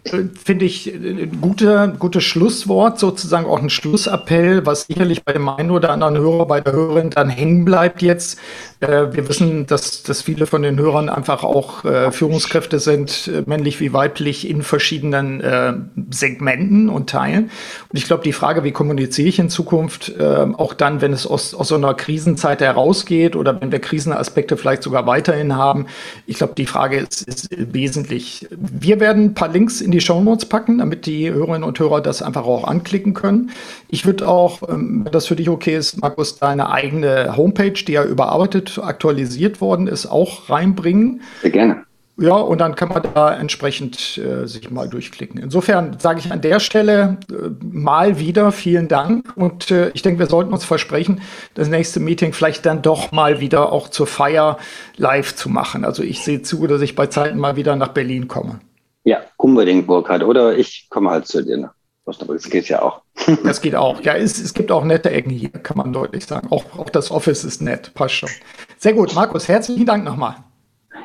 Äh, 0.04 0.26
finde 0.44 0.66
ich 0.66 0.94
äh, 0.94 1.28
gute, 1.42 1.94
gutes 1.98 2.24
Schlusswort, 2.24 3.00
sozusagen 3.00 3.46
auch 3.48 3.60
ein 3.60 3.70
Schlussappell, 3.70 4.66
was 4.66 4.84
sicherlich 4.84 5.24
bei 5.24 5.34
dem 5.34 5.50
einen 5.50 5.72
oder 5.72 5.90
anderen 5.90 6.18
Hörer, 6.18 6.46
bei 6.46 6.62
der 6.62 6.74
Hörerin 6.74 7.10
dann 7.10 7.30
hängen 7.30 7.66
bleibt 7.66 8.02
jetzt. 8.02 8.40
Äh, 8.82 9.14
wir 9.14 9.28
wissen, 9.28 9.66
dass, 9.66 10.04
dass 10.04 10.22
viele 10.22 10.46
von 10.46 10.62
den 10.62 10.80
Hörern 10.80 11.10
einfach 11.10 11.44
auch 11.44 11.84
Führungskräfte 12.12 12.80
sind, 12.80 13.30
männlich 13.46 13.80
wie 13.80 13.94
weiblich, 13.94 14.50
in 14.50 14.62
verschiedenen 14.62 15.90
Segmenten 16.10 16.90
und 16.90 17.10
Teilen. 17.10 17.46
Und 17.90 17.98
ich 17.98 18.06
glaube, 18.06 18.24
die 18.24 18.34
Frage, 18.34 18.64
wie 18.64 18.72
kommuniziere 18.72 19.28
ich 19.28 19.40
in 19.40 19.50
Zukunft, 19.50 20.14
auch 20.20 20.74
dann, 20.74 21.02
wenn 21.02 21.14
es 21.14 21.28
aus, 21.28 21.54
aus 21.54 21.70
so 21.70 21.76
einer 21.76 21.94
Krisenzeit 21.94 22.62
herausgeht 22.62 23.36
oder 23.36 23.60
wenn 23.60 23.72
wir 23.72 23.80
Krisenaspekte 23.80 24.58
vielleicht 24.58 24.84
sogar 24.84 25.06
weiterhin 25.06 25.56
haben, 25.56 25.88
ich 26.26 26.38
glaube, 26.38 26.54
die 26.58 26.66
Frage 26.66 26.98
ist, 26.98 27.22
ist 27.24 27.50
wesentlich. 27.52 28.48
Wir 28.52 29.00
werden 29.00 29.15
ein 29.16 29.34
paar 29.34 29.50
Links 29.50 29.82
in 29.82 29.92
die 29.92 30.02
Show 30.02 30.22
Notes 30.22 30.46
packen, 30.46 30.78
damit 30.78 31.06
die 31.06 31.32
Hörerinnen 31.32 31.64
und 31.64 31.80
Hörer 31.80 32.02
das 32.02 32.22
einfach 32.22 32.46
auch 32.46 32.66
anklicken 32.66 33.14
können. 33.14 33.52
Ich 33.88 34.06
würde 34.06 34.28
auch, 34.28 34.62
ähm, 34.70 35.06
wenn 35.06 35.12
das 35.12 35.28
für 35.28 35.36
dich 35.36 35.50
okay 35.50 35.76
ist, 35.76 36.02
Markus, 36.02 36.38
deine 36.38 36.70
eigene 36.70 37.36
Homepage, 37.38 37.72
die 37.72 37.94
ja 37.94 38.04
überarbeitet, 38.04 38.80
aktualisiert 38.82 39.62
worden 39.62 39.88
ist, 39.88 40.06
auch 40.06 40.50
reinbringen. 40.50 41.22
Sehr 41.42 41.52
gerne. 41.52 41.86
Ja, 42.18 42.36
und 42.36 42.60
dann 42.60 42.76
kann 42.76 42.88
man 42.90 43.04
da 43.14 43.36
entsprechend 43.36 44.18
äh, 44.18 44.48
sich 44.48 44.72
mal 44.72 44.88
durchklicken. 44.88 45.38
Insofern 45.38 46.00
sage 46.00 46.20
ich 46.20 46.32
an 46.32 46.40
der 46.40 46.62
Stelle 46.62 47.18
äh, 47.30 47.50
mal 47.62 48.20
wieder 48.20 48.54
vielen 48.54 48.88
Dank 48.88 49.36
und 49.36 49.70
äh, 49.70 49.90
ich 49.90 50.02
denke, 50.02 50.20
wir 50.20 50.28
sollten 50.28 50.54
uns 50.54 50.64
versprechen, 50.64 51.20
das 51.56 51.68
nächste 51.68 52.00
Meeting 52.00 52.32
vielleicht 52.32 52.66
dann 52.66 52.82
doch 52.82 53.12
mal 53.12 53.42
wieder 53.42 53.74
auch 53.74 53.90
zur 53.90 54.08
Feier 54.08 54.58
live 54.96 55.36
zu 55.36 55.50
machen. 55.50 55.84
Also 55.84 56.04
ich 56.04 56.22
sehe 56.22 56.42
zu, 56.42 56.68
dass 56.68 56.82
ich 56.82 56.96
bei 56.96 57.08
Zeiten 57.08 57.38
mal 57.38 57.58
wieder 57.58 57.76
nach 57.76 57.90
Berlin 57.90 58.30
komme. 58.30 58.62
Ja, 59.06 59.22
unbedingt, 59.38 59.86
Burkhard. 59.86 60.24
Oder 60.24 60.58
ich 60.58 60.88
komme 60.90 61.12
halt 61.12 61.28
zu 61.28 61.44
dir 61.44 61.58
nach 61.58 61.74
Osnabrück. 62.06 62.42
Das 62.42 62.50
geht 62.50 62.68
ja 62.68 62.82
auch. 62.82 63.02
Das 63.44 63.62
geht 63.62 63.76
auch. 63.76 64.02
Ja, 64.02 64.16
es, 64.16 64.40
es 64.40 64.54
gibt 64.54 64.72
auch 64.72 64.84
nette 64.84 65.12
Ecken 65.12 65.30
hier, 65.30 65.50
kann 65.50 65.78
man 65.78 65.94
deutlich 65.94 66.26
sagen. 66.26 66.48
Auch, 66.52 66.66
auch 66.78 66.90
das 66.90 67.12
Office 67.12 67.44
ist 67.44 67.62
nett. 67.62 67.94
Passt 67.94 68.16
schon. 68.16 68.30
Sehr 68.78 68.94
gut. 68.94 69.14
Markus, 69.14 69.48
herzlichen 69.48 69.86
Dank 69.86 70.04
nochmal. 70.04 70.38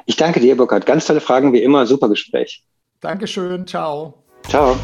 Ich 0.06 0.16
danke 0.16 0.40
dir, 0.40 0.56
Burkhard. 0.56 0.86
Ganz 0.86 1.04
tolle 1.04 1.20
Fragen, 1.20 1.52
wie 1.52 1.62
immer. 1.62 1.86
Super 1.86 2.08
Gespräch. 2.08 2.64
Dankeschön. 3.00 3.66
Ciao. 3.66 4.24
Ciao. 4.48 4.76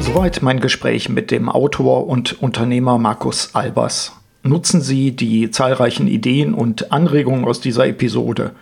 Soweit 0.00 0.42
mein 0.42 0.58
Gespräch 0.58 1.08
mit 1.08 1.30
dem 1.30 1.48
Autor 1.48 2.08
und 2.08 2.42
Unternehmer 2.42 2.98
Markus 2.98 3.54
Albers 3.54 4.12
nutzen 4.44 4.80
Sie 4.80 5.12
die 5.12 5.50
zahlreichen 5.50 6.06
Ideen 6.06 6.54
und 6.54 6.92
Anregungen 6.92 7.44
aus 7.44 7.60
dieser 7.60 7.86
Episode. 7.86 8.52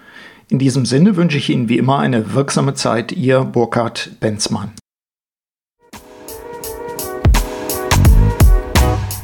In 0.49 0.59
diesem 0.59 0.87
Sinne 0.87 1.17
wünsche 1.17 1.39
ich 1.39 1.51
Ihnen 1.51 1.69
wie 1.69 1.79
immer 1.79 1.99
eine 1.99 2.35
wirksame 2.35 2.75
Zeit, 2.75 3.13
Ihr 3.13 3.41
Burkhard 3.41 4.13
Benzmann. 4.21 4.73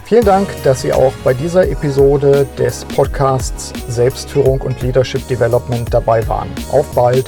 Vielen 0.04 0.24
Dank, 0.24 0.48
dass 0.64 0.80
Sie 0.80 0.92
auch 0.92 1.12
bei 1.22 1.34
dieser 1.34 1.68
Episode 1.68 2.46
des 2.58 2.84
Podcasts 2.86 3.74
Selbstführung 3.88 4.62
und 4.62 4.80
Leadership 4.80 5.26
Development 5.28 5.92
dabei 5.92 6.26
waren. 6.26 6.48
Auf 6.72 6.94
bald! 6.94 7.26